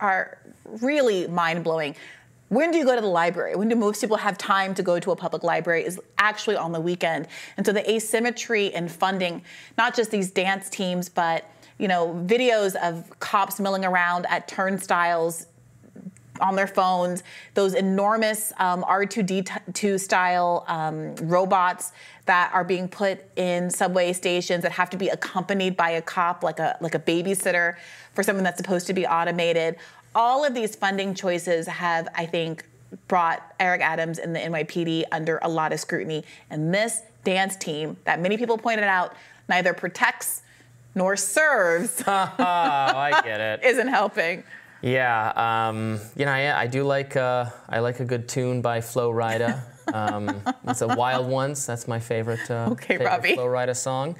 [0.00, 0.38] are
[0.80, 1.94] really mind blowing.
[2.48, 3.54] When do you go to the library?
[3.54, 6.72] When do most people have time to go to a public library is actually on
[6.72, 7.28] the weekend.
[7.58, 9.42] And so the asymmetry in funding,
[9.76, 11.44] not just these dance teams, but
[11.76, 15.48] you know, videos of cops milling around at turnstiles
[16.40, 17.22] on their phones,
[17.54, 21.92] those enormous um, R2D2 style um, robots
[22.26, 26.42] that are being put in subway stations that have to be accompanied by a cop,
[26.42, 27.76] like a like a babysitter,
[28.14, 29.76] for someone that's supposed to be automated.
[30.14, 32.64] All of these funding choices have, I think,
[33.08, 36.24] brought Eric Adams and the NYPD under a lot of scrutiny.
[36.50, 39.14] And this dance team, that many people pointed out,
[39.48, 40.42] neither protects
[40.94, 43.60] nor serves, Oh, I get it.
[43.64, 44.42] isn't helping.
[44.82, 48.80] Yeah, um, you know, I, I do like uh, I like a good tune by
[48.80, 49.60] Flo Rida.
[49.94, 51.64] Um, it's a Wild Ones.
[51.64, 52.50] That's my favorite.
[52.50, 53.34] Uh, Okay, favorite Robby.
[53.36, 54.16] Flo Rida song.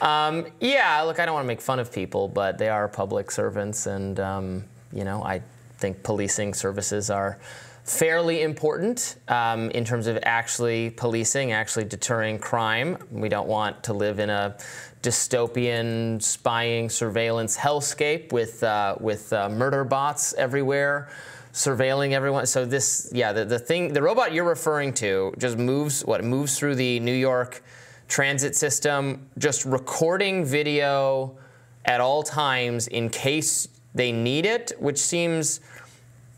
[0.00, 3.30] Um, yeah, look, I don't want to make fun of people, but they are public
[3.30, 5.42] servants, and um, you know, I
[5.76, 7.38] think policing services are
[7.84, 12.96] fairly important um, in terms of actually policing, actually deterring crime.
[13.10, 14.56] We don't want to live in a
[15.02, 21.10] dystopian spying surveillance hellscape with uh, with uh, murder bots everywhere
[21.52, 26.02] surveilling everyone so this yeah the, the thing the robot you're referring to just moves
[26.06, 27.62] what moves through the new york
[28.08, 31.36] transit system just recording video
[31.84, 35.60] at all times in case they need it which seems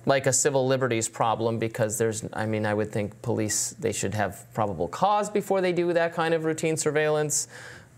[0.07, 4.15] like a civil liberties problem because there's i mean i would think police they should
[4.15, 7.49] have probable cause before they do that kind of routine surveillance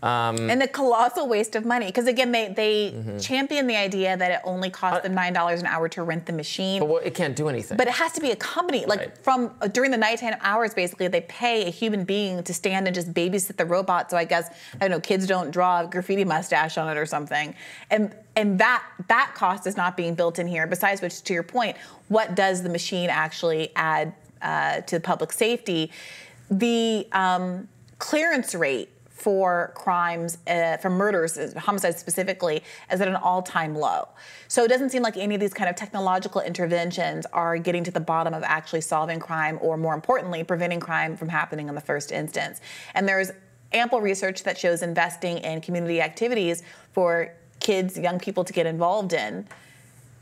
[0.03, 1.87] um, and the colossal waste of money.
[1.87, 3.17] Because again they they Mm-hmm.
[3.19, 6.33] champion the idea that it only costs them nine dollars an hour to rent the
[6.33, 6.79] machine.
[6.79, 7.77] But well, it can't do anything.
[7.77, 8.85] But it has to be a company.
[8.85, 9.17] Like Right.
[9.17, 12.93] from uh, during the nighttime hours basically they pay a human being to stand and
[12.93, 14.11] just babysit the robot.
[14.11, 17.05] So i guess i don't know kids don't draw a graffiti mustache on it or
[17.05, 17.55] something.
[17.89, 20.67] And and that that cost is not being built in here.
[20.67, 21.75] Besides which to your point
[22.07, 25.91] what does the machine actually add uh, to public safety?
[26.51, 27.67] The um,
[27.99, 28.89] clearance rate
[29.27, 34.07] for crimes, uh, for murders, homicides specifically, is at an all-time low.
[34.47, 37.91] So it doesn't seem like any of these kind of technological interventions are getting to
[37.91, 41.81] the bottom of actually solving crime, or more importantly, preventing crime from happening in the
[41.81, 42.61] first instance.
[42.93, 43.31] And there's
[43.73, 46.63] ample research that shows investing in community activities
[46.93, 49.45] for kids, young people to get involved in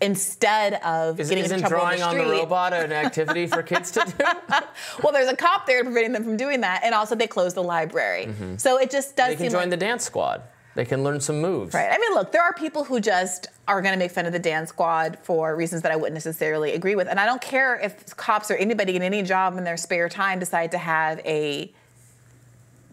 [0.02, 3.48] instead of Is, getting isn't into trouble drawing on on the the robot an activity
[3.48, 4.24] for kids to do?
[5.04, 7.64] well, there's a cop there preventing them from doing that, and also they closed the
[7.64, 8.28] library.
[8.58, 9.40] So it just does Mm-hmm.
[9.40, 10.42] they can join like, the dance squad.
[10.76, 11.74] They can learn some moves.
[11.74, 11.90] Right.
[11.90, 14.40] I mean, look, there are people who just are going to make fun of the
[14.40, 17.08] dance squad for reasons that I wouldn't necessarily agree with.
[17.08, 20.38] And I don't care if cops or anybody in any job in their spare time
[20.40, 21.74] decide to have a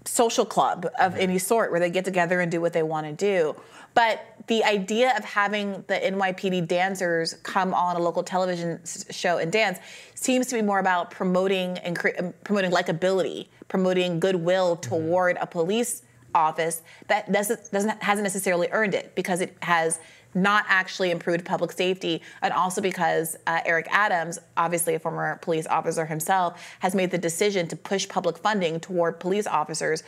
[0.05, 3.12] social club of any sort where they get together and do what they want to
[3.12, 3.55] do.
[3.94, 9.38] But the idea of having the NYPD dancers come on a local television s- show
[9.38, 9.78] and dance
[10.14, 15.46] seems to be more about promoting and cre- um, promoting likability, promoting goodwill toward a
[15.46, 16.03] police
[16.34, 20.00] office that doesn't, doesn't hasn't necessarily earned it because it has
[20.35, 25.66] not actually improved public safety, and also because uh, Eric Adams, obviously a former police
[25.66, 30.03] officer himself, has made the decision to push public funding toward police officers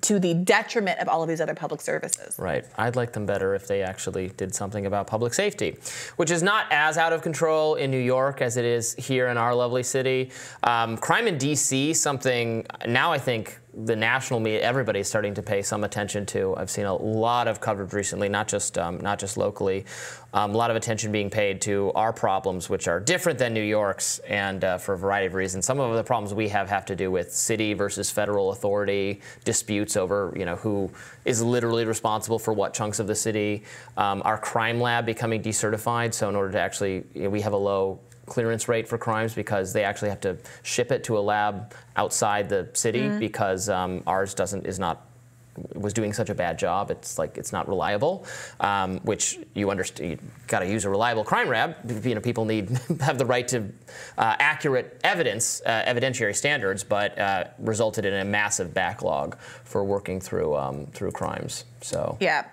[0.00, 2.38] to the detriment of all of these other public services.
[2.38, 2.64] Right.
[2.76, 5.76] I'd like them better if they actually did something about public safety,
[6.16, 9.36] which is not as out of control in New York as it is here in
[9.36, 10.30] our lovely city.
[10.62, 15.62] Um, crime in D.C., something now I think the national media, everybody's starting to pay
[15.62, 16.54] some attention to.
[16.56, 19.84] I've seen a lot of coverage recently, not just um, not just locally,
[20.32, 23.62] um, a lot of attention being paid to our problems, which are different than New
[23.62, 25.66] York's, and uh, for a variety of reasons.
[25.66, 29.96] Some of the problems we have have to do with city versus federal authority disputes
[29.96, 30.90] over, you know, who
[31.24, 33.64] is literally responsible for what chunks of the city.
[33.96, 37.52] Um, our crime lab becoming decertified, so in order to actually, you know, we have
[37.52, 41.20] a low clearance rate for crimes because they actually have to ship it to a
[41.20, 45.07] lab outside the city because um, ours doesn't is not
[45.74, 46.90] was doing such a bad job.
[46.90, 48.24] It's like it's not reliable,
[48.60, 50.10] um, which you understand.
[50.10, 51.76] You got to use a reliable crime lab.
[52.04, 53.60] You know, people need have the right to
[54.16, 60.20] uh, accurate evidence, uh, evidentiary standards, but uh, resulted in a massive backlog for working
[60.20, 61.64] through um, through crimes.
[61.80, 62.44] So Yeah.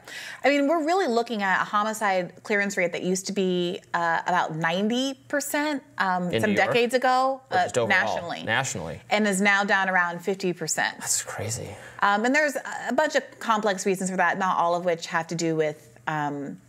[0.43, 4.21] I mean, we're really looking at a homicide clearance rate that used to be uh,
[4.27, 6.55] about 90% um, some York?
[6.55, 8.43] decades ago uh, overall, nationally.
[8.43, 10.75] nationally, and is now down around 50%.
[10.75, 11.69] that's crazy.
[11.99, 15.27] Um, and there's a bunch of complex reasons for that, not all of which have
[15.27, 16.59] to do with, um,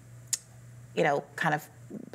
[0.95, 1.67] you know, kind of uh,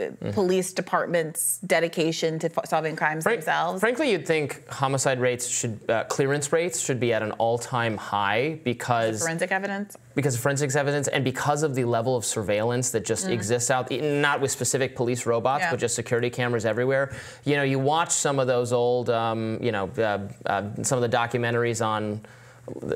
[0.01, 0.32] Mm-hmm.
[0.32, 3.80] police departments' dedication to f- solving crimes Frank- themselves.
[3.80, 8.59] Frankly, you'd think homicide rates should, uh, clearance rates should be at an all-time high
[8.66, 9.95] because Forensic evidence.
[10.14, 13.89] because of forensics evidence and because of the level of surveillance that just exists out
[13.91, 15.72] not with specific police robots Yeah.
[15.72, 17.14] but just security cameras everywhere
[17.45, 21.09] you know you watch some of those old um, you know uh, uh, some of
[21.09, 22.20] the documentaries on the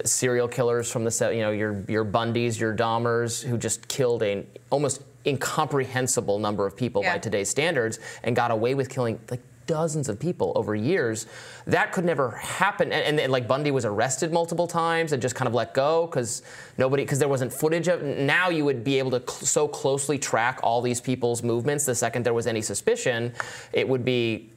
[0.06, 4.46] serial killers from the you know your your Bundys your Dahmers who just killed a
[4.70, 10.10] almost incomprehensible number of people by today's standards and got away with killing like dozens
[10.10, 11.28] of people over years.
[11.66, 12.92] That could never happen.
[12.92, 16.06] And, and, and, like Bundy was arrested multiple times and just kind of let go
[16.06, 16.44] because
[16.78, 18.04] nobody, because there wasn't footage of.
[18.04, 21.86] Now you would be able to cl- so closely track all these people's movements.
[21.86, 23.34] The second there was any suspicion,
[23.74, 24.50] it would be,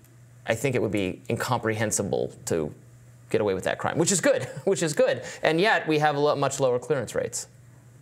[0.47, 2.73] I think it would be incomprehensible to
[3.31, 5.23] get away with that crime, which is good, which is good.
[5.43, 7.49] And yet we have a lo- much lower clearance rates.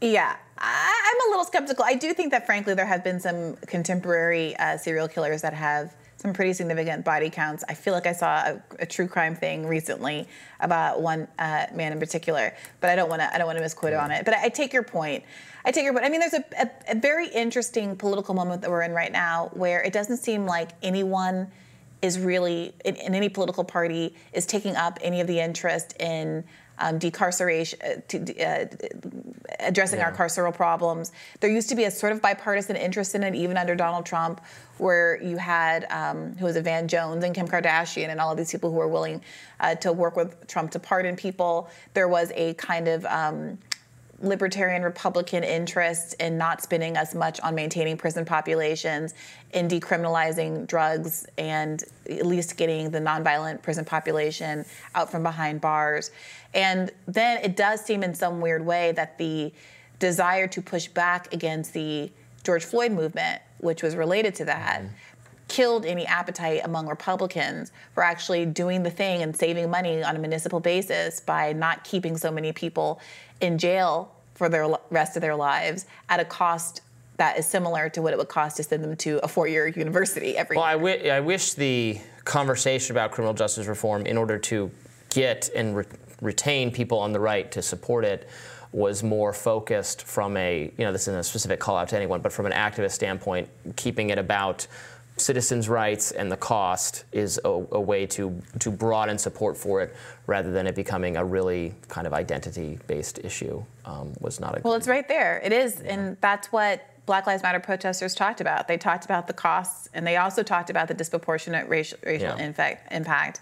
[0.01, 1.85] Yeah, I, I'm a little skeptical.
[1.85, 5.95] I do think that, frankly, there have been some contemporary uh, serial killers that have
[6.17, 7.63] some pretty significant body counts.
[7.69, 10.27] I feel like I saw a, a true crime thing recently
[10.61, 13.35] about one uh, man in particular, but I don't want to.
[13.35, 14.25] I don't want to misquote on it.
[14.25, 15.25] But I, I take your point.
[15.65, 16.07] I take your point.
[16.07, 19.51] I mean, there's a, a, a very interesting political moment that we're in right now,
[19.55, 21.51] where it doesn't seem like anyone
[22.03, 26.45] is really in, in any political party is taking up any of the interest in
[26.79, 28.67] um, decarceration, uh, to, uh,
[29.61, 31.13] addressing our carceral problems.
[31.41, 34.41] There used to be a sort of bipartisan interest in it, even under Donald Trump,
[34.79, 38.37] where you had um, who was it, Van Jones and Kim Kardashian and all of
[38.37, 39.23] these people who were willing
[39.61, 41.71] uh, to work with Trump to pardon people.
[41.95, 43.59] There was a kind of um,
[44.21, 49.15] libertarian Republican interests in not spending as much on maintaining prison populations,
[49.53, 54.65] in decriminalizing drugs, and at least getting the nonviolent prison population
[54.95, 56.11] out from behind bars.
[56.55, 59.53] And then it does seem in some weird way that the
[59.99, 62.11] desire to push back against the
[62.45, 64.95] George Floyd movement, which was related to that, mm-hmm.
[65.49, 70.19] Killed any appetite among Republicans for actually doing the thing and saving money on a
[70.19, 73.01] municipal basis by not keeping so many people
[73.41, 76.81] in jail for the rest of their lives at a cost
[77.17, 80.37] that is similar to what it would cost to send them to a four-year university
[80.37, 80.79] every Well, I, year.
[80.99, 84.71] wi- I wish the conversation about criminal justice reform, in order to
[85.11, 85.85] get and re-
[86.21, 88.29] retain people on the right to support it
[88.73, 92.21] was more focused from a, you know, this isn't a specific call out to anyone,
[92.21, 94.67] but from an activist standpoint, keeping it about
[95.17, 99.95] citizens' rights and the cost is a, a, way to to broaden support for it
[100.27, 103.63] rather than it becoming a really kind of identity-based issue.
[103.85, 104.75] Um, was not a well.
[104.75, 105.41] It's right there.
[105.43, 108.69] It is, and that's what Black Lives Matter protesters talked about.
[108.69, 112.53] They talked about the costs, and they also talked about the disproportionate racial, racial yeah.
[112.91, 113.41] impact.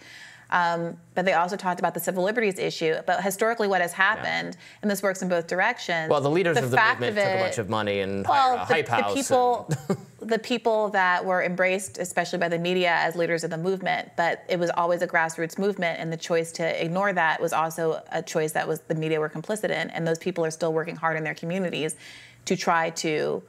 [0.51, 2.97] Um, but they also talked about the civil liberties issue.
[3.07, 4.79] But historically, what has happened, yeah.
[4.83, 6.11] and this works in both directions.
[6.11, 8.27] Well, the leaders the of the movement of it, took a bunch of money and
[8.27, 9.15] well, hype the, house.
[9.15, 9.71] The people,
[10.21, 14.11] the people that were embraced, especially by the media, as leaders of the movement.
[14.17, 18.03] But it was always a grassroots movement, and the choice to ignore that was also
[18.13, 19.91] a choice that was the media were complicit in.
[19.91, 21.97] And those people are still working hard in their communities
[22.45, 23.43] to try to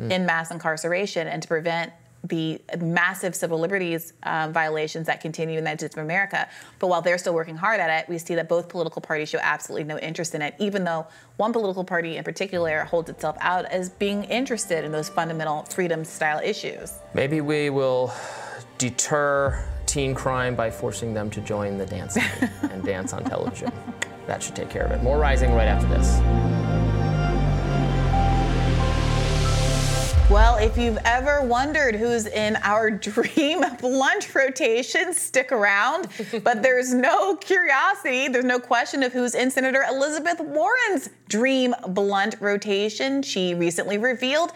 [0.00, 0.10] mm.
[0.10, 1.92] end mass incarceration and to prevent
[2.24, 6.48] the massive civil liberties uh, violations that continue in the United States of America.
[6.78, 9.38] But while they're still working hard at it, we see that both political parties show
[9.40, 11.06] absolutely no interest in it, even though
[11.36, 16.04] one political party in particular holds itself out as being interested in those fundamental freedom
[16.04, 16.98] style issues.
[17.14, 18.12] Maybe we will
[18.78, 22.16] deter teen crime by forcing them to join the dance
[22.62, 23.72] and dance on television.
[24.26, 25.02] That should take care of it.
[25.02, 26.99] More rising right after this.
[30.30, 36.06] Well, if you've ever wondered who's in our dream blunt rotation, stick around.
[36.44, 42.36] but there's no curiosity, there's no question of who's in Senator Elizabeth Warren's dream blunt
[42.38, 43.22] rotation.
[43.22, 44.52] She recently revealed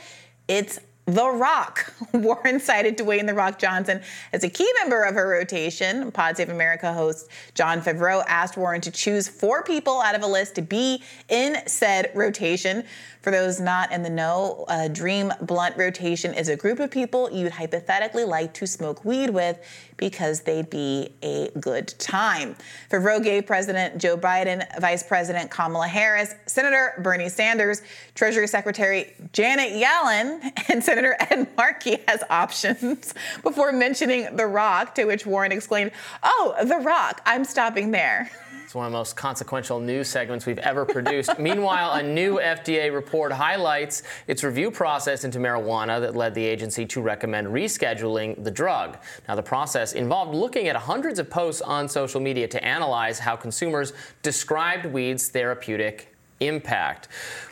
[0.47, 1.93] it's the Rock.
[2.13, 4.01] Warren cited Dwayne The Rock Johnson
[4.33, 6.11] as a key member of her rotation.
[6.13, 10.27] Pod Save America host Jon Favreau asked Warren to choose four people out of a
[10.27, 12.85] list to be in said rotation.
[13.25, 17.31] For those not in the know, a Dream Blunt Rotation is a group of people
[17.31, 19.59] you'd hypothetically like to smoke weed with
[19.97, 22.55] because they'd be a good time.
[22.91, 27.81] Favreau gave President Joe Biden, Vice President Kamala Harris, Senator Bernie Sanders,
[28.15, 35.07] Treasury Secretary Janet Yellen, and Senator Ed Markey has options before mentioning The Rock, to
[35.07, 38.31] which Warren exclaimed, Oh, The Rock, I'm stopping there.
[38.75, 41.39] It's one of the most consequential news segments we've ever produced.
[41.39, 46.85] Meanwhile, a new FDA report highlights its review process into marijuana that led the agency
[46.87, 48.99] to recommend rescheduling the drug.
[49.29, 53.37] Now, the process involved looking at hundreds of posts on social media to analyze how
[53.37, 53.93] consumers
[54.25, 57.07] described weed's therapeutic impact,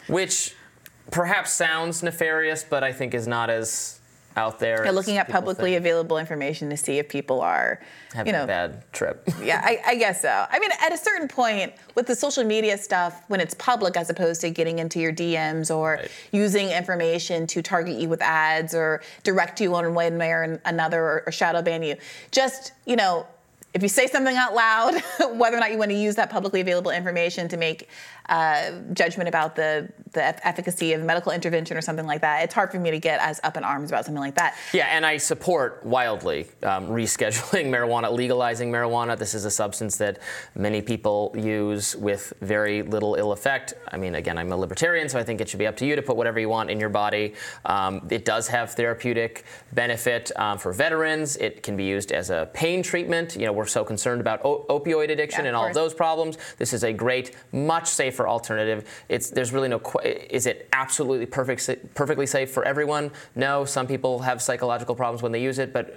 [0.08, 0.56] which
[1.12, 4.00] perhaps sounds nefarious, but I think is not as
[4.36, 4.84] out there.
[4.84, 5.80] You're looking at publicly think.
[5.80, 7.80] available information to see if people are
[8.14, 9.28] having you know, a bad trip.
[9.42, 10.46] yeah, I, I, guess so.
[10.50, 14.10] I mean, at a certain point, with the social media stuff, when it's public as
[14.10, 16.10] opposed to getting into your DMs or right.
[16.32, 21.02] using information to target you with ads or direct you on one way or another
[21.02, 21.96] or, or shadow ban you,
[22.30, 23.26] just you know
[23.74, 24.94] if you say something out loud,
[25.34, 27.88] whether or not you want to use that publicly available information to make
[28.28, 32.70] uh, judgment about the the efficacy of medical intervention or something like that, it's hard
[32.70, 34.56] for me to get as up in arms about something like that.
[34.74, 39.16] Yeah, and I support wildly um, rescheduling marijuana, legalizing marijuana.
[39.16, 40.18] This is a substance that
[40.54, 43.74] many people use with very little ill effect.
[43.90, 45.96] I mean, again, I'm a libertarian, so I think it should be up to you
[45.96, 47.34] to put whatever you want in your body.
[47.64, 51.36] Um, it does have therapeutic benefit um, for veterans.
[51.36, 53.34] It can be used as a pain treatment.
[53.34, 56.36] You know, we're so concerned about o- opioid addiction yeah, and all of those problems.
[56.58, 58.88] This is a great, much safer alternative.
[59.08, 63.10] It's there's really no is it absolutely perfect, perfectly safe for everyone?
[63.34, 63.64] No.
[63.64, 65.94] Some people have psychological problems when they use it, but uh,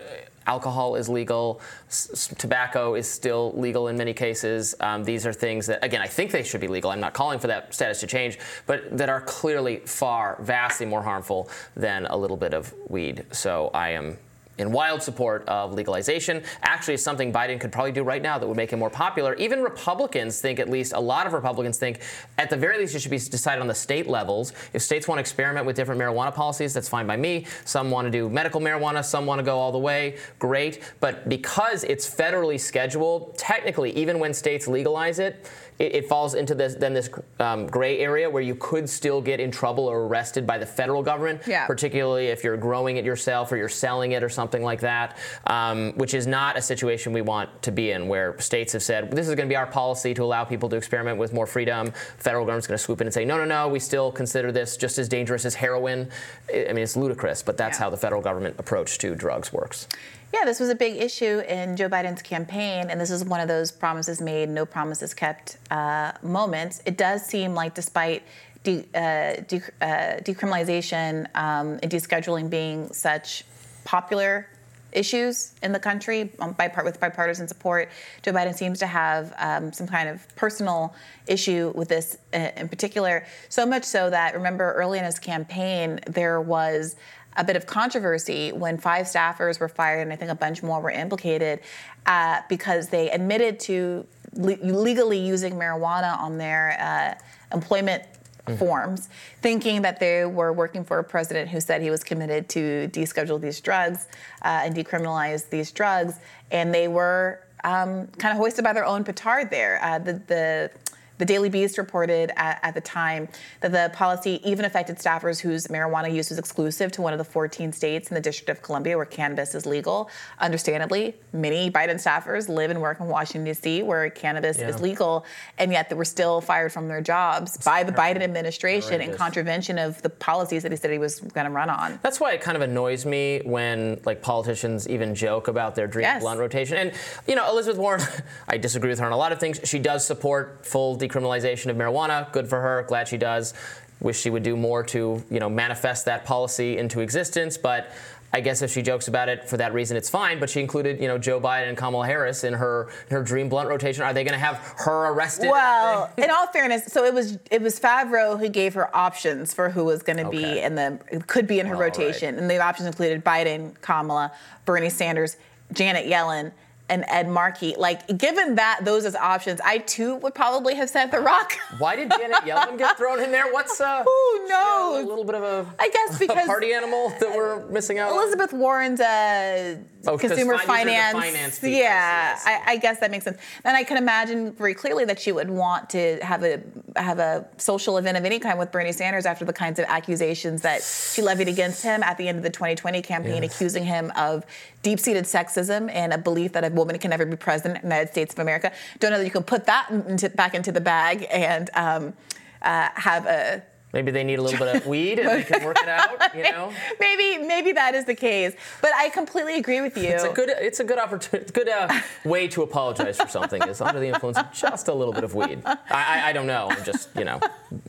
[0.48, 4.76] alcohol is legal, S- tobacco is still legal in many cases.
[4.80, 6.92] Um, these are things that, again, I think they should be legal.
[6.92, 11.02] I'm not calling for that status to change, but that are clearly far, vastly more
[11.02, 13.26] harmful than a little bit of weed.
[13.32, 14.18] So I am
[14.58, 16.44] in wild support of legalization.
[16.62, 19.34] Actually, something Biden could probably do right now that would make him more popular.
[19.36, 22.02] Even Republicans think, at least a lot of Republicans think,
[22.38, 24.54] at the very least, it should be decided on the state levels.
[24.74, 27.46] If states want to experiment with different marijuana policies, that's fine by me.
[27.66, 30.18] Some want to do medical marijuana, some want to go all the way.
[30.40, 30.82] Great.
[31.00, 35.50] But because it's federally scheduled, technically, even when states legalize it,
[35.80, 37.10] it, it falls into this then this
[37.40, 41.04] um, gray area where you could still get in trouble or arrested by the federal
[41.04, 41.66] government, yeah.
[41.66, 45.18] particularly if you're growing it yourself or you're selling it or something like that,
[45.48, 49.12] um, which is not a situation we want to be in, where states have said
[49.12, 51.92] this is going to be our policy to allow people to experiment with more freedom.
[52.18, 54.78] Federal government's going to swoop in and say no, no, no, we still consider this
[54.78, 56.10] just as dangerous as heroin.
[56.54, 57.86] I mean, it's ludicrous, but that's yeah.
[57.86, 59.88] how the federal government approach to drugs works.
[60.34, 63.48] Yeah, this was a big issue in Joe Biden's campaign, and this is one of
[63.48, 66.82] those promises made, no promises kept uh, moments.
[66.86, 68.24] It does seem like, despite
[68.64, 73.46] de- uh, de- uh, decriminalization um, and descheduling being such
[73.86, 74.48] popular
[74.92, 77.90] issues in the country um, with bipartisan support.
[78.24, 80.96] Joe Biden seems to have um, some kind of personal
[81.28, 83.26] issue with this uh, in particular.
[83.50, 86.96] So much so that remember early in his campaign there was
[87.38, 90.80] a bit of controversy when five staffers were fired and I think a bunch more
[90.80, 91.60] were implicated
[92.06, 98.04] uh, because they admitted to le- legally using marijuana on their uh, employment
[98.46, 98.58] mm.
[98.58, 99.10] forms,
[99.42, 103.40] thinking that they were working for a president who said he was committed to deschedule
[103.40, 104.08] these drugs
[104.44, 106.20] uh, and decriminalize these drugs,
[106.52, 109.80] and they were um, kind of hoisted by their own petard there.
[109.82, 110.72] Uh, the, the
[111.18, 113.28] the Daily Beast reported at, at, the time
[113.62, 117.24] that the policy even affected staffers whose marijuana use was exclusive to one of the
[117.24, 120.10] 14 states in the District of Columbia where cannabis is legal.
[120.40, 124.68] Understandably, many Biden staffers live and work in Washington, D.C., where cannabis yeah.
[124.68, 125.26] is legal,
[125.58, 129.78] and yet they were still fired from their jobs by the Biden administration in contravention
[129.80, 132.00] of the policies that he said he was going to run on.
[132.02, 136.04] That's why it kind of annoys me when like politicians even joke about their dream
[136.04, 136.22] yes.
[136.22, 136.78] blunt rotation.
[136.78, 136.92] And
[137.28, 138.02] you know, Elizabeth Warren,
[138.48, 139.60] I disagree with her on a lot of things.
[139.64, 142.32] She does support full decriminalization of marijuana.
[142.32, 142.84] Good for her.
[142.88, 143.54] Glad she does.
[144.02, 147.58] Wish she would do more to, you know, manifest that policy into existence.
[147.58, 147.92] But
[148.36, 150.42] I guess if she jokes about it for that reason, it's fine.
[150.42, 153.70] But she included, you know, Joe Biden and Kamala Harris in her her dream blunt
[153.70, 154.04] rotation.
[154.04, 155.50] Are they going to have her arrested?
[155.50, 159.70] Well, in all fairness, so it was it was Favreau who gave her options for
[159.70, 160.56] who was going to okay.
[160.56, 162.42] be in the could be in her rotation, right.
[162.42, 164.34] and the options included Biden, Kamala,
[164.66, 165.38] Bernie Sanders,
[165.72, 166.52] Janet Yellen
[166.90, 167.76] and Ed Markey.
[167.78, 171.54] Like, given that those as options, I too would probably have said The Rock.
[171.78, 173.52] Why did Janet Yellen get thrown in there?
[173.52, 174.04] What's uh?
[174.04, 175.04] Who knows?
[175.04, 178.12] A little bit of a I guess because party animal that we're missing out.
[178.12, 178.60] Elizabeth on?
[178.60, 179.78] Warren's uh,
[180.08, 181.18] oh, consumer finance.
[181.18, 183.38] finance people, yeah, I, I, guess that makes sense.
[183.64, 186.62] And I can imagine very clearly that she would want to have a
[186.96, 190.62] have a social event of any kind with Bernie Sanders after the kinds of accusations
[190.62, 194.46] that she levied against him at the end of the 2020 campaign, accusing him of
[194.86, 198.12] deep-seated sexism and a belief that a woman can never be president in the United
[198.12, 198.72] States of America.
[199.00, 202.14] Don't know that you can put that into, back into the bag and um,
[202.62, 203.64] uh, have a
[203.96, 206.36] Maybe they need a little bit of weed and they can work it out.
[206.36, 206.74] You know.
[207.00, 208.54] maybe maybe that is the case.
[208.82, 210.10] But I completely agree with you.
[210.10, 211.50] It's a good it's a good opportunity.
[211.54, 215.14] Good uh, way to apologize for something is under the influence of just a little
[215.14, 215.62] bit of weed.
[215.66, 216.68] I, I, I don't know.
[216.70, 217.40] I'm just you know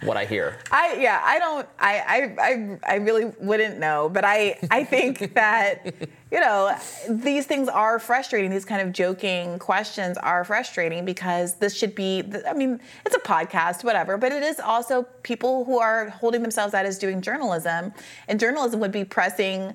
[0.05, 0.59] what I hear.
[0.71, 1.21] I yeah.
[1.25, 1.69] I don't.
[1.81, 4.09] I I I, I really wouldn't know.
[4.09, 5.93] But I I think that
[6.37, 6.77] you know,
[7.09, 8.51] these things are frustrating.
[8.51, 13.21] These kind of joking questions are frustrating because this should be, I mean, it's a
[13.21, 17.91] podcast, whatever, but it is also people who are holding themselves out as doing journalism.
[18.29, 19.75] And journalism would be pressing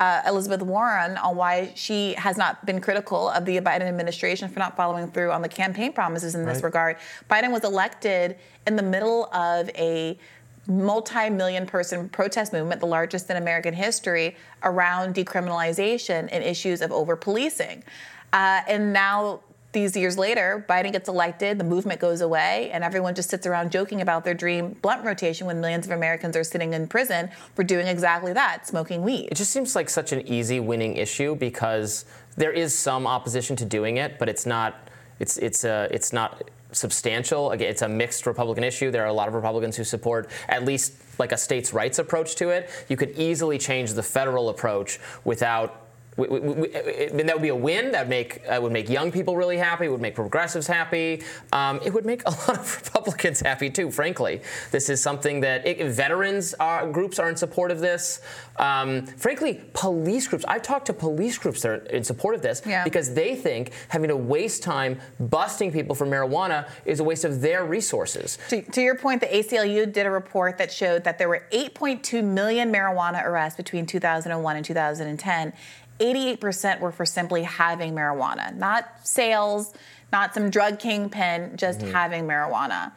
[0.00, 4.58] uh, Elizabeth Warren on why she has not been critical of the Biden administration for
[4.58, 6.52] not following through on the campaign promises in right.
[6.52, 6.96] this regard.
[7.30, 10.18] Biden was elected in the middle of a
[10.66, 17.82] multi-million person protest movement, the largest in American history, around decriminalization and issues of over-policing.
[18.32, 19.40] Uh, and now,
[19.72, 23.72] these years later, Biden gets elected, the movement goes away, and everyone just sits around
[23.72, 27.64] joking about their dream blunt rotation when millions of Americans are sitting in prison for
[27.64, 29.28] doing exactly that, smoking weed.
[29.30, 32.04] It just seems like such an easy winning issue because
[32.36, 34.88] there is some opposition to doing it, but it's not.
[35.20, 37.52] It's it's uh, it's not substantial.
[37.52, 38.90] It's a mixed Republican issue.
[38.90, 42.34] There are a lot of Republicans who support at least like a states' rights approach
[42.36, 42.70] to it.
[42.88, 45.81] You could easily change the federal approach without
[46.16, 47.92] we, we, we, that would be a win.
[47.92, 49.86] That would make uh, would make young people really happy.
[49.86, 51.22] It would make progressives happy.
[51.52, 53.90] Um, it would make a lot of Republicans happy too.
[53.90, 58.20] Frankly, this is something that it, veterans are, groups are in support of this.
[58.58, 60.44] Um, frankly, police groups.
[60.46, 62.84] I've talked to police groups that are in support of this yeah.
[62.84, 67.40] because they think having to waste time busting people for marijuana is a waste of
[67.40, 68.38] their resources.
[68.50, 72.22] To, to your point, the ACLU did a report that showed that there were 8.2
[72.22, 75.52] million marijuana arrests between 2001 and 2010
[76.02, 79.72] 88% were for simply having marijuana, not sales,
[80.12, 81.92] not some drug kingpin, just mm-hmm.
[81.92, 82.92] having marijuana.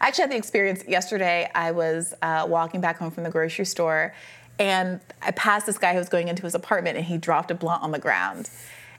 [0.00, 1.50] I actually had the experience yesterday.
[1.54, 4.14] I was uh, walking back home from the grocery store
[4.58, 7.54] and I passed this guy who was going into his apartment and he dropped a
[7.54, 8.50] blunt on the ground.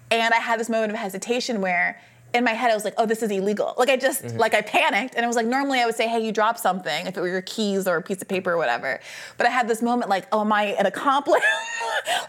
[0.09, 2.01] And I had this moment of hesitation where
[2.33, 3.73] in my head I was like, oh, this is illegal.
[3.77, 4.37] Like I just mm-hmm.
[4.37, 7.07] like I panicked and it was like normally I would say, hey, you dropped something
[7.07, 8.99] if it were your keys or a piece of paper or whatever.
[9.37, 11.33] But I had this moment like, oh, am I an accomplice?
[11.41, 11.43] like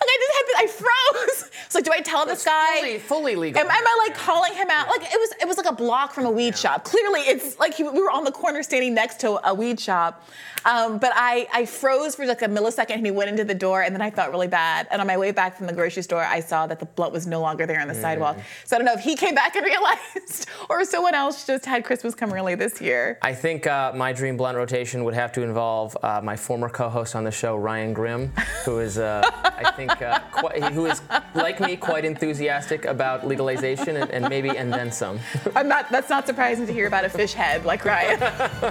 [0.03, 1.51] I just had to, I froze.
[1.71, 2.81] It's like, do I tell this guy?
[2.81, 3.61] Fully, fully legal.
[3.61, 4.89] Am, am, I like calling him out?
[4.89, 6.57] Like it was it was like a block from a weed yeah.
[6.57, 6.85] shop.
[6.85, 10.27] Clearly it's like he, we were on the corner standing next to a weed shop.
[10.65, 13.83] Um, but I, I froze for like a millisecond and he went into the door
[13.83, 14.89] and then I felt really bad.
[14.91, 17.27] And on my way back from the grocery store, I saw that the blunt was
[17.27, 18.01] no longer there on the mm.
[18.01, 18.37] sidewalk.
[18.65, 19.90] So I don't know if he came back and realized
[20.69, 23.19] or someone else just had Christmas come early this year.
[23.23, 27.15] I think uh, my dream blunt rotation would have to involve uh, my former co-host
[27.15, 28.33] on the show, Ryan Grim,
[28.65, 31.03] who is, uh, I think, uh, quite, who is
[31.35, 35.19] like me, quite enthusiastic about legalization and, and maybe and then some.
[35.57, 35.91] I'm not.
[35.91, 38.23] That's not surprising to hear about a fish head like Ryan.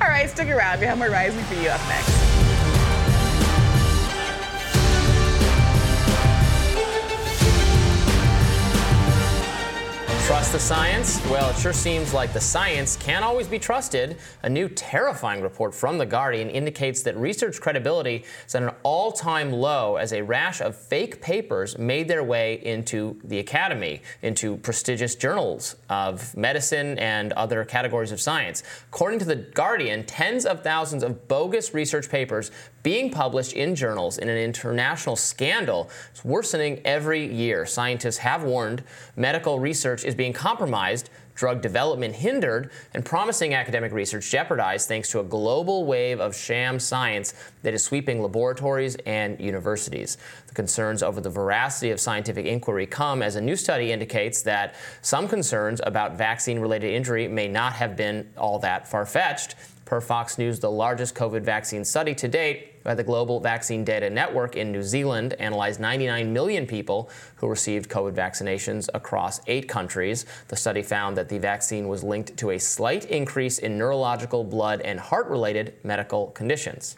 [0.00, 0.80] All right, stick around.
[0.80, 2.35] We have more rising for you up next.
[10.26, 11.24] Trust the science?
[11.26, 14.16] Well, it sure seems like the science can't always be trusted.
[14.42, 19.12] A new terrifying report from The Guardian indicates that research credibility is at an all
[19.12, 24.56] time low as a rash of fake papers made their way into the academy, into
[24.56, 28.64] prestigious journals of medicine and other categories of science.
[28.88, 32.50] According to The Guardian, tens of thousands of bogus research papers
[32.86, 37.66] being published in journals in an international scandal is worsening every year.
[37.66, 38.80] Scientists have warned
[39.16, 45.18] medical research is being compromised, drug development hindered, and promising academic research jeopardized thanks to
[45.18, 47.34] a global wave of sham science
[47.64, 50.16] that is sweeping laboratories and universities.
[50.46, 54.76] The concerns over the veracity of scientific inquiry come as a new study indicates that
[55.02, 59.56] some concerns about vaccine related injury may not have been all that far fetched.
[59.86, 64.10] Per Fox News, the largest COVID vaccine study to date by the Global Vaccine Data
[64.10, 70.26] Network in New Zealand analyzed 99 million people who received COVID vaccinations across eight countries.
[70.48, 74.80] The study found that the vaccine was linked to a slight increase in neurological, blood,
[74.80, 76.96] and heart related medical conditions.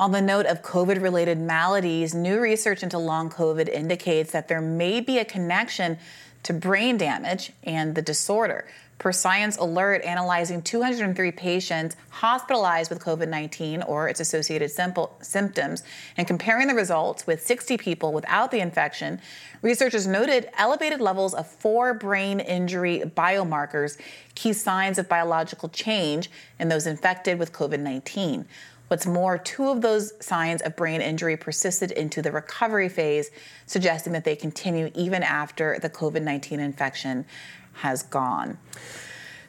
[0.00, 4.60] On the note of COVID related maladies, new research into long COVID indicates that there
[4.60, 5.98] may be a connection
[6.44, 8.64] to brain damage and the disorder
[8.98, 15.82] per Science Alert analyzing 203 patients hospitalized with COVID 19 or its associated simple symptoms
[16.16, 19.20] and comparing the results with 60 people without the infection,
[19.62, 23.98] researchers noted elevated levels of four brain injury biomarkers,
[24.34, 28.46] key signs of biological change in those infected with COVID 19.
[28.94, 33.32] What's more, two of those signs of brain injury persisted into the recovery phase,
[33.66, 37.24] suggesting that they continue even after the COVID 19 infection
[37.72, 38.56] has gone.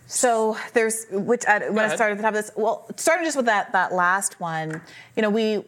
[0.07, 3.37] So there's which I, when I started at the top of this, well, starting just
[3.37, 4.81] with that that last one,
[5.15, 5.63] you know, we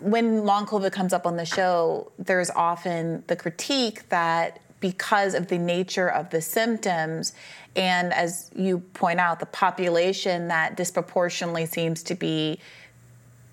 [0.00, 5.48] when long COVID comes up on the show, there's often the critique that because of
[5.48, 7.32] the nature of the symptoms,
[7.74, 12.60] and as you point out, the population that disproportionately seems to be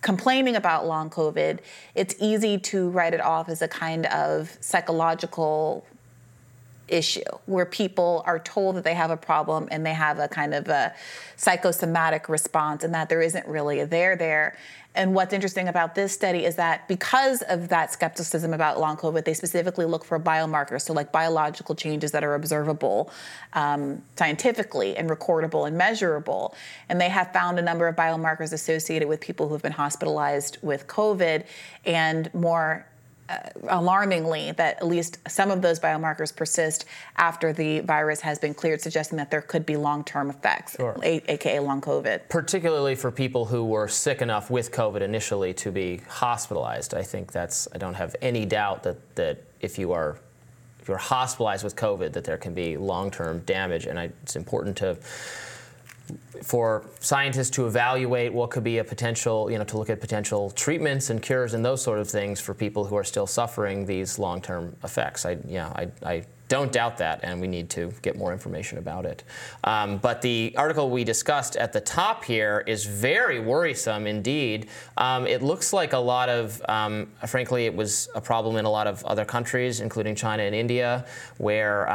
[0.08, 1.60] complaining about long COVID,
[1.94, 5.86] it's easy to write it off as a kind of psychological
[6.88, 10.54] issue where people are told that they have a problem and they have a kind
[10.54, 10.96] of a
[11.36, 14.58] psychosomatic response and that there isn't really a there there.
[14.98, 19.26] And what's interesting about this study is that because of that skepticism about long COVID,
[19.26, 23.12] they specifically look for biomarkers, so like biological changes that are observable
[23.54, 26.56] um, scientifically and recordable and measurable.
[26.90, 30.58] And they have found a number of biomarkers associated with people who have been hospitalized
[30.64, 31.46] with COVID
[31.86, 32.87] and more
[33.30, 33.38] uh,
[33.70, 36.86] alarmingly that at least some of those biomarkers persist
[37.18, 40.98] after the virus has been cleared, suggesting that there could be long term effects, sure.
[41.04, 42.30] a- aka long COVID.
[42.30, 46.94] Particularly for people who were sick enough with COVID initially to be hospitalized.
[46.94, 50.18] I think that's, I don't have any doubt that, that if you are
[50.88, 53.88] if you're hospitalized with COVID, that there can be long term damage.
[53.88, 54.98] And I, it's important to
[56.44, 60.52] for scientists to evaluate what could be a potential, you know, to look at potential
[60.52, 64.20] treatments and cures and those sort of things for people who are still suffering these
[64.20, 65.26] long-term effects.
[65.26, 69.06] I, yeah, I, I don't doubt that, and we need to get more information about
[69.06, 69.24] it.
[69.66, 74.70] Um, but the article we discussed at the top here is very worrisome indeed.
[74.96, 78.70] Um, it looks like a lot of, um, frankly, it was a problem in a
[78.70, 81.06] lot of other countries, including China and India,
[81.38, 81.90] where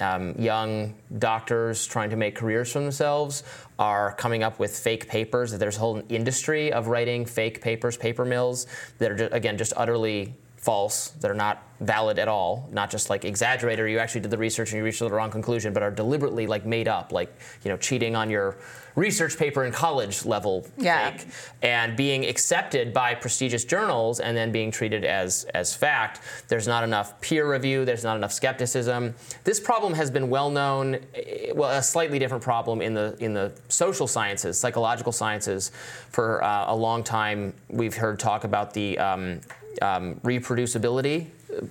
[0.00, 3.42] um, young doctors trying to make careers for themselves
[3.78, 5.52] are coming up with fake papers.
[5.52, 8.66] There's a whole industry of writing fake papers, paper mills
[8.98, 13.10] that are, just, again, just utterly false, that are not valid at all, not just
[13.10, 15.82] like exaggerated or you actually did the research and you reached the wrong conclusion, but
[15.82, 17.34] are deliberately like made up, like,
[17.64, 18.56] you know, cheating on your
[18.94, 21.10] research paper in college level yeah.
[21.10, 21.26] fake
[21.62, 26.20] and being accepted by prestigious journals and then being treated as as fact.
[26.48, 29.14] There's not enough peer review, there's not enough skepticism.
[29.44, 33.34] This problem has been well known, eh, well, a slightly different problem in the in
[33.34, 35.70] the social sciences, psychological sciences
[36.10, 37.54] for uh, a long time.
[37.68, 39.40] We've heard talk about the um,
[39.80, 41.28] um, reproducibility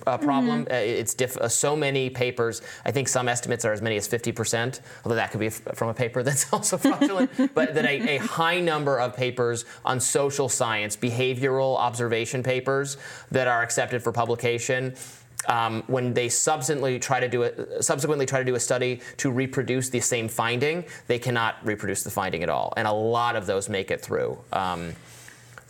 [0.07, 0.65] uh, problem.
[0.65, 0.73] Mm-hmm.
[0.73, 2.61] Uh, it's diff- uh, so many papers.
[2.85, 5.89] I think some estimates are as many as 50%, although that could be f- from
[5.89, 7.31] a paper that's also fraudulent.
[7.53, 12.97] but that a, a, high number of papers on social science, behavioral observation papers
[13.31, 14.95] that are accepted for publication.
[15.47, 19.31] Um, when they subsequently try to do a, subsequently try to do a study to
[19.31, 23.47] reproduce the same finding, they cannot reproduce the finding at all, and a lot of
[23.47, 24.37] those make it through.
[24.53, 24.93] Um,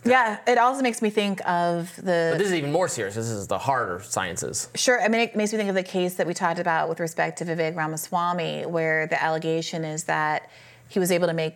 [0.04, 2.30] Yeah, it also makes me think of the.
[2.32, 3.14] But this is even more serious.
[3.14, 4.68] This is the harder sciences.
[4.74, 5.00] Sure.
[5.00, 7.38] I mean, it makes me think of the case that we talked about with respect
[7.38, 10.50] to Vivek Ramaswamy, where the allegation is that
[10.88, 11.54] he was able to make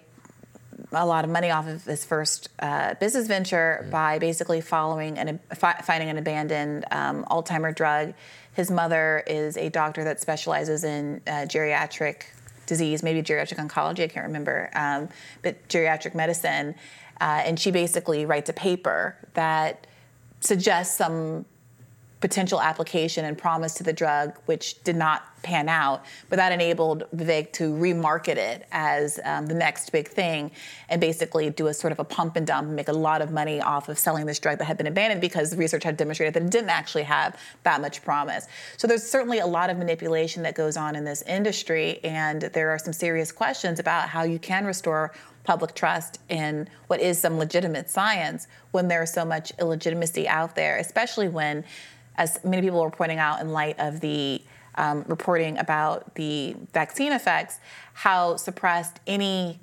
[0.93, 3.91] a lot of money off of his first uh, business venture mm.
[3.91, 8.15] by basically following and fi- finding an abandoned um, Alzheimer drug.
[8.53, 12.23] His mother is a doctor that specializes in uh, geriatric
[12.67, 15.09] disease, maybe geriatric oncology, I can't remember, um,
[15.43, 16.75] but geriatric medicine.
[17.21, 19.87] Uh, and she basically writes a paper that
[20.41, 21.47] suggests some
[22.21, 26.05] potential application and promise to the drug, which did not pan out.
[26.29, 30.51] But that enabled Vivek to remarket it as um, the next big thing
[30.89, 33.31] and basically do a sort of a pump and dump and make a lot of
[33.31, 36.43] money off of selling this drug that had been abandoned because research had demonstrated that
[36.43, 38.49] it didn't actually have that much promise.
[38.79, 42.71] So there's certainly a lot of manipulation that goes on in this industry, and there
[42.71, 45.13] are some serious questions about how you can restore
[45.45, 50.77] public trust in what is some legitimate science when there's so much illegitimacy out there,
[50.79, 51.65] especially when
[52.17, 54.43] as many people were pointing out in light of the
[54.77, 57.59] um, reporting about the vaccine effects,
[57.95, 59.59] how suppressed any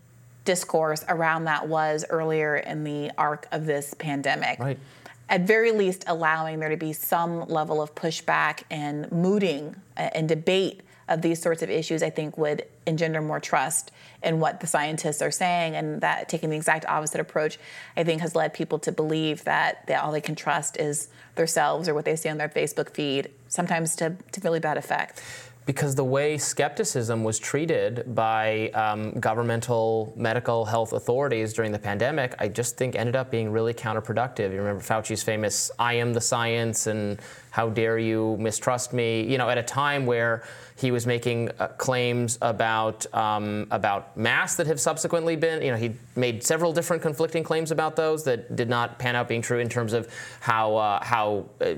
[0.46, 4.60] discourse around that was earlier in the arc of this pandemic.
[4.60, 4.80] Right.
[5.30, 10.28] At very least, allowing there to be some level of pushback and mooting uh, and
[10.28, 13.92] debate of these sorts of issues, I think would engender more trust
[14.22, 15.76] in what the scientists are saying.
[15.76, 17.58] And that taking the exact opposite approach,
[17.98, 21.90] I think, has led people to believe that they, all they can trust is themselves
[21.90, 25.22] or what they see on their Facebook feed, sometimes to, to really bad effect
[25.66, 32.36] because the way skepticism was treated by um, governmental medical health authorities during the pandemic,
[32.40, 34.52] I just think ended up being really counterproductive.
[34.52, 37.20] You remember Fauci's famous "I am the science" and
[37.52, 40.44] "How dare you mistrust me?" You know, at a time where
[40.76, 45.62] he was making uh, claims about um, about masks that have subsequently been.
[45.62, 49.28] You know, he made several different conflicting claims about those that did not pan out
[49.28, 50.08] being true in terms of
[50.40, 51.76] how uh, how uh,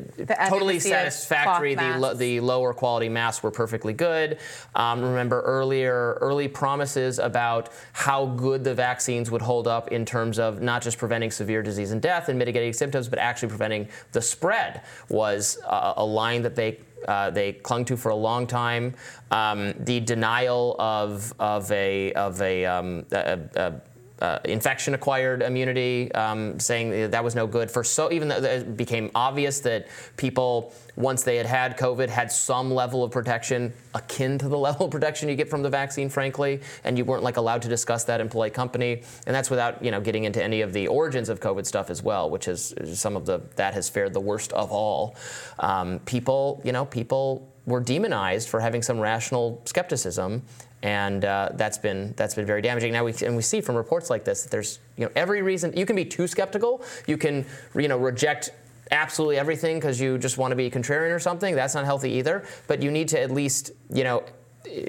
[0.49, 4.39] totally satisfactory the lo- the lower quality masks were perfectly good.
[4.75, 10.39] Um, remember earlier early promises about how good the vaccines would hold up in terms
[10.39, 14.21] of not just preventing severe disease and death and mitigating symptoms, but actually preventing the
[14.21, 18.93] spread was uh, a line that they uh, they clung to for a long time.
[19.31, 23.73] Um, the denial of, of a, of a, um, a, a
[24.22, 28.78] uh, infection acquired immunity, um, saying that was no good for so even though it
[28.78, 29.88] became obvious that
[30.18, 34.86] people once they had had COVID had some level of protection akin to the level
[34.86, 38.05] of protection you get from the vaccine, frankly, and you weren't like allowed to discuss
[38.05, 41.30] that in polite company, and that's without you know getting into any of the origins
[41.30, 44.53] of COVID stuff as well, which is some of the that has fared the worst
[44.53, 45.16] of all.
[45.59, 50.43] Um, people, you know, people were demonized for having some rational skepticism,
[50.86, 52.93] and uh, that's been that's been very damaging.
[52.93, 55.75] Now we and we see from reports like this that there's you know every reason
[55.75, 57.43] you can be too skeptical, you can
[57.75, 58.51] you know reject
[58.91, 61.55] absolutely everything because you just want to be contrarian or something.
[61.55, 62.45] That's not healthy either.
[62.67, 64.23] But you need to at least you know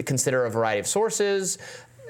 [0.04, 1.56] consider a variety of sources.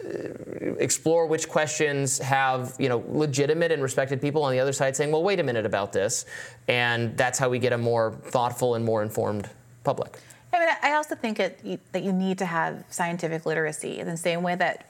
[0.05, 4.97] Uh, explore which questions have you know legitimate and respected people on the other side
[4.97, 6.27] saying, "Well, wait a minute about this,"
[6.67, 9.49] and that's how we get a more thoughtful and more informed
[9.85, 10.19] public.
[10.57, 14.17] I mean, I also think it, that you need to have scientific literacy in the
[14.17, 14.87] same way that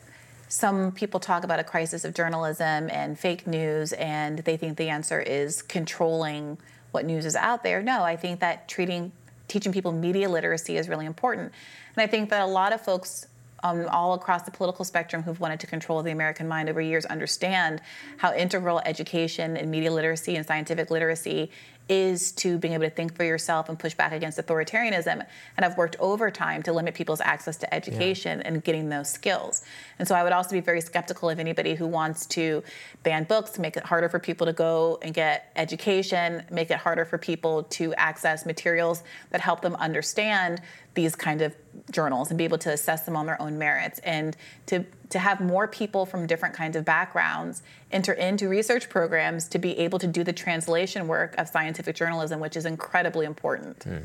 [0.48, 4.88] some people talk about a crisis of journalism and fake news, and they think the
[4.88, 6.56] answer is controlling
[6.92, 7.82] what news is out there.
[7.82, 9.10] No, I think that treating,
[9.48, 11.52] teaching people media literacy is really important.
[11.96, 13.26] And I think that a lot of folks
[13.64, 17.04] um, all across the political spectrum who've wanted to control the American mind over years
[17.06, 17.80] understand
[18.18, 21.50] how integral education and media literacy and scientific literacy
[21.89, 25.24] is to being able to think for yourself and push back against authoritarianism.
[25.56, 28.48] And I've worked overtime to limit people's access to education yeah.
[28.48, 29.62] and getting those skills.
[29.98, 32.65] And so I would also be very skeptical of anybody who wants to
[33.05, 37.05] ban books, make it harder for people to go and get education, make it harder
[37.05, 40.60] for people to access materials that help them understand
[40.97, 41.55] these kind of
[41.93, 44.36] journals and be able to assess them on their own merits and
[44.66, 47.62] to to have more people from different kinds of backgrounds
[47.93, 52.40] enter into research programs to be able to do the translation work of scientific journalism
[52.40, 53.78] which is incredibly important.
[53.81, 54.05] Mm.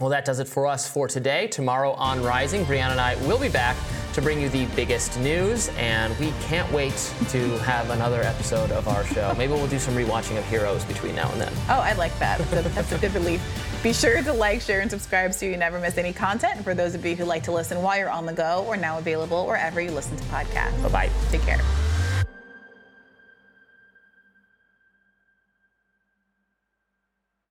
[0.00, 1.46] Well, that does it for us for today.
[1.46, 3.76] Tomorrow on Rising, Briahna and I will be back
[4.14, 6.94] to bring you the biggest news, and we can't wait
[7.30, 9.34] to have another episode of our show.
[9.36, 11.52] Maybe we'll do some rewatching of Heroes between now and then.
[11.68, 12.38] Oh, I like that.
[12.50, 13.40] That's a, good relief.
[13.82, 16.62] Be sure to like, share, and subscribe so you never miss any content.
[16.62, 18.98] For those of you who like to listen while you're on the go, we're now
[18.98, 20.80] available wherever you listen to podcasts.
[20.82, 21.10] Bye bye.
[21.30, 21.60] Take care.